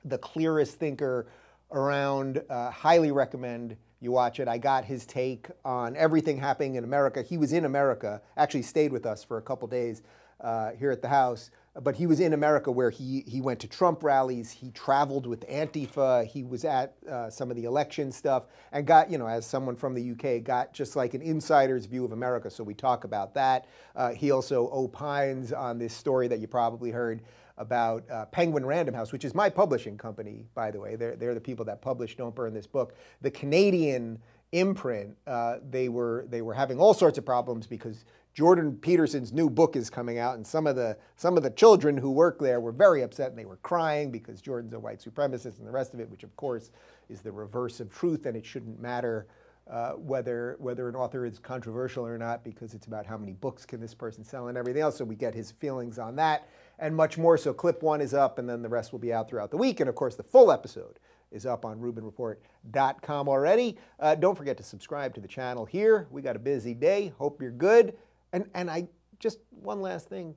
the 0.04 0.18
clearest 0.18 0.78
thinker 0.78 1.26
around. 1.72 2.42
Uh, 2.48 2.70
highly 2.70 3.12
recommend 3.12 3.76
you 4.00 4.10
watch 4.10 4.40
it. 4.40 4.48
I 4.48 4.58
got 4.58 4.84
his 4.84 5.04
take 5.04 5.48
on 5.64 5.94
everything 5.94 6.38
happening 6.38 6.76
in 6.76 6.84
America. 6.84 7.22
He 7.22 7.36
was 7.36 7.52
in 7.52 7.66
America, 7.66 8.22
actually 8.36 8.62
stayed 8.62 8.92
with 8.92 9.04
us 9.04 9.22
for 9.22 9.36
a 9.36 9.42
couple 9.42 9.68
days 9.68 10.02
uh, 10.40 10.70
here 10.72 10.90
at 10.90 11.02
the 11.02 11.08
house. 11.08 11.50
But 11.82 11.94
he 11.94 12.06
was 12.06 12.18
in 12.18 12.32
America 12.32 12.72
where 12.72 12.90
he, 12.90 13.22
he 13.28 13.40
went 13.40 13.60
to 13.60 13.68
Trump 13.68 14.02
rallies, 14.02 14.50
he 14.50 14.72
traveled 14.72 15.26
with 15.26 15.46
Antifa, 15.48 16.26
he 16.26 16.42
was 16.42 16.64
at 16.64 16.94
uh, 17.08 17.30
some 17.30 17.48
of 17.48 17.56
the 17.56 17.64
election 17.64 18.10
stuff, 18.10 18.44
and 18.72 18.84
got, 18.86 19.08
you 19.08 19.18
know, 19.18 19.28
as 19.28 19.46
someone 19.46 19.76
from 19.76 19.94
the 19.94 20.10
UK, 20.10 20.42
got 20.42 20.72
just 20.72 20.96
like 20.96 21.14
an 21.14 21.22
insider's 21.22 21.86
view 21.86 22.04
of 22.04 22.10
America. 22.10 22.50
So 22.50 22.64
we 22.64 22.74
talk 22.74 23.04
about 23.04 23.34
that. 23.34 23.66
Uh, 23.94 24.10
he 24.10 24.32
also 24.32 24.68
opines 24.72 25.52
on 25.52 25.78
this 25.78 25.94
story 25.94 26.26
that 26.26 26.40
you 26.40 26.48
probably 26.48 26.90
heard 26.90 27.22
about 27.60 28.10
uh, 28.10 28.24
Penguin 28.26 28.64
Random 28.64 28.94
House, 28.94 29.12
which 29.12 29.24
is 29.24 29.34
my 29.34 29.48
publishing 29.48 29.96
company, 29.96 30.46
by 30.54 30.70
the 30.70 30.80
way. 30.80 30.96
They're, 30.96 31.14
they're 31.14 31.34
the 31.34 31.40
people 31.40 31.64
that 31.66 31.82
published 31.82 32.18
Don't 32.18 32.34
Burn 32.34 32.54
This 32.54 32.66
Book. 32.66 32.94
The 33.20 33.30
Canadian 33.30 34.18
imprint, 34.52 35.14
uh, 35.26 35.58
they, 35.70 35.88
were, 35.88 36.26
they 36.30 36.42
were 36.42 36.54
having 36.54 36.80
all 36.80 36.94
sorts 36.94 37.18
of 37.18 37.24
problems 37.24 37.66
because 37.66 38.04
Jordan 38.32 38.76
Peterson's 38.76 39.32
new 39.32 39.50
book 39.50 39.76
is 39.76 39.90
coming 39.90 40.18
out, 40.18 40.36
and 40.36 40.46
some 40.46 40.66
of 40.66 40.76
the 40.76 40.96
some 41.16 41.36
of 41.36 41.42
the 41.42 41.50
children 41.50 41.96
who 41.96 42.12
work 42.12 42.38
there 42.38 42.60
were 42.60 42.70
very 42.72 43.02
upset 43.02 43.30
and 43.30 43.38
they 43.38 43.44
were 43.44 43.56
crying 43.56 44.12
because 44.12 44.40
Jordan's 44.40 44.72
a 44.72 44.78
white 44.78 45.00
supremacist 45.00 45.58
and 45.58 45.66
the 45.66 45.72
rest 45.72 45.94
of 45.94 46.00
it, 46.00 46.08
which 46.08 46.22
of 46.22 46.34
course 46.36 46.70
is 47.08 47.22
the 47.22 47.32
reverse 47.32 47.80
of 47.80 47.90
truth, 47.90 48.26
and 48.26 48.36
it 48.36 48.46
shouldn't 48.46 48.80
matter 48.80 49.26
uh, 49.70 49.92
whether 49.92 50.56
whether 50.58 50.88
an 50.88 50.96
author 50.96 51.24
is 51.24 51.38
controversial 51.38 52.06
or 52.06 52.18
not 52.18 52.42
because 52.44 52.74
it's 52.74 52.86
about 52.86 53.06
how 53.06 53.16
many 53.16 53.32
books 53.32 53.64
can 53.64 53.80
this 53.80 53.94
person 53.94 54.24
sell 54.24 54.48
and 54.48 54.58
everything 54.58 54.82
else. 54.82 54.96
So 54.96 55.04
we 55.04 55.14
get 55.14 55.34
his 55.34 55.50
feelings 55.52 55.98
on 55.98 56.16
that 56.16 56.48
and 56.80 56.96
much 56.96 57.18
more. 57.18 57.36
So 57.36 57.52
clip 57.52 57.82
one 57.82 58.00
is 58.00 58.14
up, 58.14 58.38
and 58.38 58.48
then 58.48 58.62
the 58.62 58.68
rest 58.68 58.92
will 58.92 58.98
be 58.98 59.12
out 59.12 59.28
throughout 59.28 59.50
the 59.50 59.56
week. 59.56 59.80
And 59.80 59.88
of 59.88 59.94
course, 59.94 60.16
the 60.16 60.22
full 60.22 60.50
episode 60.50 60.98
is 61.30 61.46
up 61.46 61.64
on 61.64 61.78
RubinReport.com 61.78 63.28
already. 63.28 63.78
Uh, 64.00 64.14
don't 64.14 64.36
forget 64.36 64.56
to 64.56 64.62
subscribe 64.64 65.14
to 65.14 65.20
the 65.20 65.28
channel 65.28 65.64
here. 65.64 66.08
We 66.10 66.22
got 66.22 66.34
a 66.34 66.40
busy 66.40 66.74
day. 66.74 67.12
Hope 67.18 67.40
you're 67.40 67.52
good. 67.52 67.94
And 68.32 68.48
and 68.54 68.70
I 68.70 68.88
just 69.18 69.38
one 69.50 69.80
last 69.80 70.08
thing. 70.08 70.34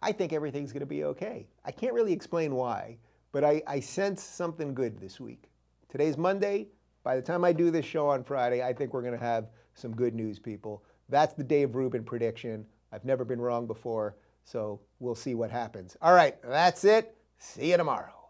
I 0.00 0.12
think 0.12 0.32
everything's 0.32 0.72
going 0.72 0.80
to 0.80 0.86
be 0.86 1.04
okay. 1.04 1.46
I 1.64 1.72
can't 1.72 1.94
really 1.94 2.12
explain 2.12 2.54
why, 2.54 2.98
but 3.32 3.42
I, 3.42 3.62
I 3.66 3.80
sense 3.80 4.22
something 4.22 4.74
good 4.74 4.98
this 4.98 5.18
week. 5.18 5.50
Today's 5.88 6.18
Monday. 6.18 6.68
By 7.02 7.16
the 7.16 7.22
time 7.22 7.44
I 7.44 7.52
do 7.52 7.70
this 7.70 7.84
show 7.86 8.08
on 8.08 8.22
Friday, 8.22 8.62
I 8.62 8.72
think 8.72 8.92
we're 8.92 9.02
going 9.02 9.18
to 9.18 9.24
have 9.24 9.48
some 9.74 9.94
good 9.94 10.14
news, 10.14 10.38
people. 10.38 10.84
That's 11.08 11.34
the 11.34 11.44
Dave 11.44 11.74
Rubin 11.74 12.04
prediction. 12.04 12.66
I've 12.92 13.04
never 13.04 13.24
been 13.24 13.40
wrong 13.40 13.66
before, 13.66 14.16
so 14.44 14.80
we'll 15.00 15.14
see 15.14 15.34
what 15.34 15.50
happens. 15.50 15.96
All 16.00 16.14
right, 16.14 16.36
that's 16.42 16.84
it. 16.84 17.16
See 17.38 17.70
you 17.70 17.76
tomorrow. 17.76 18.23